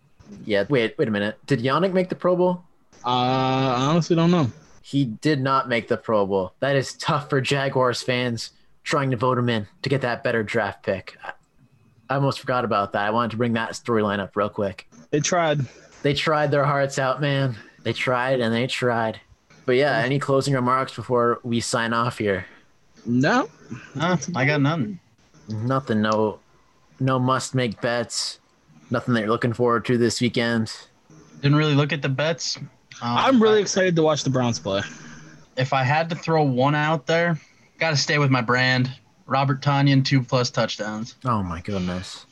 yeah, 0.46 0.66
wait, 0.70 0.98
wait 0.98 1.08
a 1.08 1.12
minute. 1.12 1.38
Did 1.46 1.60
Yannick 1.60 1.94
make 1.94 2.10
the 2.10 2.16
Pro 2.16 2.36
Bowl? 2.36 2.64
Uh, 3.06 3.10
I 3.10 3.86
honestly 3.90 4.16
don't 4.16 4.32
know. 4.32 4.50
He 4.88 5.04
did 5.04 5.42
not 5.42 5.68
make 5.68 5.90
the 5.90 5.98
Pro 5.98 6.26
Bowl. 6.26 6.54
That 6.62 6.78
is 6.78 6.94
tough 6.94 7.30
for 7.30 7.42
Jaguars 7.42 8.02
fans 8.02 8.52
trying 8.86 9.12
to 9.12 9.18
vote 9.18 9.38
him 9.38 9.50
in 9.50 9.68
to 9.82 9.90
get 9.90 10.00
that 10.00 10.24
better 10.24 10.44
draft 10.44 10.82
pick. 10.82 11.18
I, 11.22 11.34
I 12.10 12.16
almost 12.16 12.40
forgot 12.40 12.64
about 12.64 12.94
that. 12.94 13.06
I 13.06 13.10
wanted 13.10 13.32
to 13.32 13.38
bring 13.38 13.52
that 13.52 13.72
storyline 13.72 14.20
up 14.20 14.38
real 14.38 14.48
quick. 14.48 14.88
They 15.10 15.20
tried. 15.20 15.66
they 16.04 16.14
tried 16.14 16.52
their 16.52 16.64
hearts 16.64 17.00
out, 17.00 17.20
man. 17.20 17.58
They 17.84 17.92
tried 17.92 18.40
and 18.40 18.56
they 18.56 18.66
tried. 18.66 19.20
But 19.66 19.76
yeah, 19.76 19.98
any 19.98 20.20
closing 20.20 20.54
remarks 20.54 20.96
before 20.96 21.42
we 21.44 21.60
sign 21.60 21.92
off 21.92 22.18
here? 22.18 22.46
No. 23.06 23.50
Huh, 23.94 24.16
I 24.38 24.46
got 24.46 24.62
nothing. 24.62 25.02
Nothing. 25.50 26.02
No, 26.02 26.40
no 27.02 27.20
must 27.20 27.54
make 27.54 27.82
bets. 27.82 28.40
Nothing 28.90 29.16
that 29.16 29.20
you're 29.20 29.30
looking 29.32 29.52
forward 29.52 29.84
to 29.88 29.98
this 29.98 30.22
weekend. 30.22 30.72
Didn't 31.42 31.58
really 31.58 31.76
look 31.76 31.92
at 31.92 32.02
the 32.02 32.08
bets. 32.08 32.58
Um, 33.02 33.18
I'm 33.18 33.44
really 33.44 33.60
I- 33.60 33.62
excited 33.62 33.96
to 33.96 34.02
watch 34.04 34.24
the 34.24 34.30
Browns 34.30 34.60
play. 34.60 34.82
if 35.58 35.74
I 35.74 35.84
had 35.84 36.10
to 36.10 36.16
throw 36.16 36.44
one 36.44 36.76
out 36.76 37.06
there, 37.08 37.40
got 37.80 37.92
to 37.92 37.98
stay 37.98 38.18
with 38.18 38.30
my 38.32 38.42
brand. 38.42 38.92
Robert 39.26 39.62
Tonyan, 39.62 40.06
two 40.06 40.24
plus 40.24 40.50
touchdowns. 40.50 41.16
Oh 41.26 41.44
my 41.44 41.60
goodness. 41.62 42.26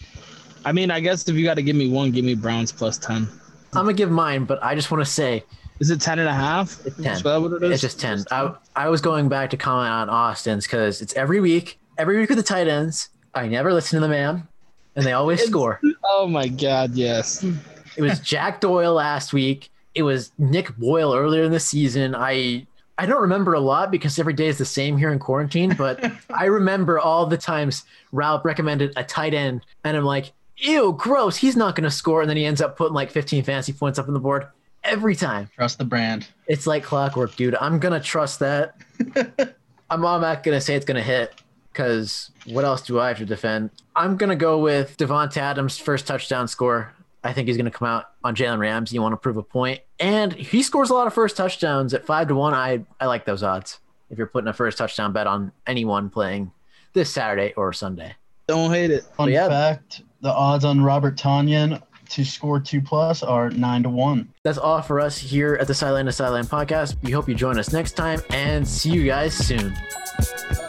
I 0.63 0.71
mean, 0.71 0.89
I 0.91 0.99
guess 1.01 1.27
if 1.27 1.35
you 1.35 1.43
got 1.43 1.55
to 1.55 1.61
give 1.63 1.75
me 1.75 1.89
one, 1.89 2.11
give 2.11 2.23
me 2.25 2.35
Browns 2.35 2.71
plus 2.71 2.97
10. 2.97 3.27
I'm 3.73 3.83
gonna 3.83 3.93
give 3.93 4.09
mine, 4.09 4.45
but 4.45 4.63
I 4.63 4.73
just 4.75 4.89
want 4.89 5.03
to 5.05 5.11
say 5.11 5.43
Is 5.81 5.89
it 5.91 5.99
10 5.99 6.19
and 6.19 6.29
a 6.29 6.33
half? 6.33 6.79
It's 6.85 6.97
Is 6.97 7.03
10. 7.03 7.23
that 7.23 7.41
what 7.41 7.51
it 7.51 7.63
is? 7.63 7.71
it's 7.73 7.81
just 7.81 7.99
ten. 7.99 8.23
I 8.31 8.53
I 8.77 8.87
was 8.87 9.01
going 9.01 9.27
back 9.27 9.49
to 9.49 9.57
comment 9.57 9.89
on 9.91 10.09
Austin's 10.09 10.65
because 10.65 11.01
it's 11.01 11.13
every 11.15 11.41
week, 11.41 11.77
every 11.97 12.17
week 12.17 12.29
with 12.29 12.37
the 12.37 12.43
tight 12.43 12.69
ends. 12.69 13.09
I 13.33 13.47
never 13.49 13.73
listen 13.73 13.97
to 13.97 14.01
the 14.01 14.07
man, 14.07 14.47
and 14.95 15.05
they 15.05 15.11
always 15.11 15.43
score. 15.43 15.81
Oh 16.05 16.25
my 16.27 16.47
God, 16.47 16.93
yes. 16.95 17.43
It 17.43 18.01
was 18.01 18.21
Jack 18.21 18.61
Doyle 18.61 18.93
last 18.93 19.33
week. 19.33 19.69
It 19.95 20.03
was 20.03 20.31
Nick 20.37 20.75
Boyle 20.77 21.15
earlier 21.15 21.43
in 21.43 21.51
the 21.51 21.59
season. 21.59 22.15
I 22.15 22.67
I 22.97 23.05
don't 23.05 23.21
remember 23.21 23.53
a 23.53 23.59
lot 23.59 23.91
because 23.91 24.19
every 24.19 24.33
day 24.33 24.47
is 24.47 24.57
the 24.57 24.65
same 24.65 24.97
here 24.97 25.11
in 25.11 25.19
quarantine, 25.19 25.75
but 25.77 26.11
I 26.29 26.45
remember 26.45 26.99
all 26.99 27.25
the 27.25 27.37
times 27.37 27.83
Ralph 28.11 28.45
recommended 28.45 28.93
a 28.95 29.03
tight 29.03 29.33
end, 29.33 29.65
and 29.83 29.97
I'm 29.97 30.05
like, 30.05 30.31
ew, 30.57 30.93
gross. 30.97 31.37
He's 31.37 31.55
not 31.55 31.75
going 31.75 31.83
to 31.83 31.91
score. 31.91 32.21
And 32.21 32.29
then 32.29 32.37
he 32.37 32.45
ends 32.45 32.61
up 32.61 32.77
putting 32.77 32.93
like 32.93 33.11
15 33.11 33.43
fantasy 33.43 33.73
points 33.73 33.99
up 33.99 34.07
on 34.07 34.13
the 34.13 34.19
board 34.19 34.47
every 34.83 35.15
time. 35.15 35.49
Trust 35.55 35.77
the 35.77 35.85
brand. 35.85 36.27
It's 36.47 36.67
like 36.67 36.83
clockwork, 36.83 37.35
dude. 37.35 37.55
I'm 37.55 37.79
going 37.79 37.93
to 37.99 38.05
trust 38.05 38.39
that. 38.39 38.75
I'm 39.89 40.01
not 40.01 40.43
going 40.43 40.57
to 40.57 40.61
say 40.61 40.75
it's 40.75 40.85
going 40.85 40.97
to 40.97 41.03
hit 41.03 41.33
because 41.71 42.31
what 42.45 42.65
else 42.65 42.81
do 42.81 42.99
I 42.99 43.09
have 43.09 43.17
to 43.17 43.25
defend? 43.25 43.71
I'm 43.95 44.17
going 44.17 44.29
to 44.29 44.35
go 44.35 44.59
with 44.59 44.97
Davante 44.97 45.37
Adams' 45.37 45.77
first 45.77 46.07
touchdown 46.07 46.47
score. 46.47 46.93
I 47.25 47.33
think 47.33 47.47
he's 47.47 47.57
going 47.57 47.65
to 47.65 47.71
come 47.71 47.87
out 47.87 48.11
on 48.23 48.35
Jalen 48.35 48.59
Ramsey. 48.59 48.95
You 48.95 49.01
want 49.01 49.13
to 49.13 49.17
prove 49.17 49.35
a 49.37 49.43
point, 49.43 49.81
and 49.99 50.31
he 50.31 50.61
scores 50.63 50.91
a 50.91 50.93
lot 50.93 51.07
of 51.07 51.13
first 51.13 51.35
touchdowns 51.35 51.93
at 51.93 52.05
five 52.05 52.27
to 52.29 52.35
one. 52.35 52.53
I 52.53 52.85
I 52.99 53.07
like 53.07 53.25
those 53.25 53.41
odds. 53.43 53.79
If 54.11 54.17
you're 54.19 54.27
putting 54.27 54.47
a 54.47 54.53
first 54.53 54.77
touchdown 54.77 55.11
bet 55.11 55.25
on 55.25 55.51
anyone 55.65 56.09
playing 56.11 56.51
this 56.93 57.11
Saturday 57.11 57.53
or 57.57 57.73
Sunday, 57.73 58.13
Don't 58.47 58.71
hate 58.71 58.91
it. 58.91 59.03
Fun 59.17 59.29
yeah. 59.31 59.49
fact: 59.49 60.03
the 60.21 60.31
odds 60.31 60.63
on 60.63 60.81
Robert 60.81 61.17
Tonyan 61.17 61.81
to 62.09 62.23
score 62.23 62.59
two 62.59 62.79
plus 62.81 63.23
are 63.23 63.49
nine 63.49 63.81
to 63.81 63.89
one. 63.89 64.31
that's 64.43 64.59
all 64.59 64.79
for 64.83 64.99
us 64.99 65.17
here 65.17 65.55
at 65.59 65.65
the 65.65 65.73
Sideline 65.73 66.05
to 66.05 66.11
Sideline 66.11 66.45
podcast. 66.45 66.95
We 67.01 67.09
hope 67.11 67.27
you 67.27 67.33
join 67.33 67.57
us 67.57 67.73
next 67.73 67.93
time 67.93 68.21
and 68.29 68.67
see 68.67 68.91
you 68.91 69.03
guys 69.03 69.33
soon. 69.35 69.75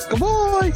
Good 0.09 0.19
boy. 0.19 0.73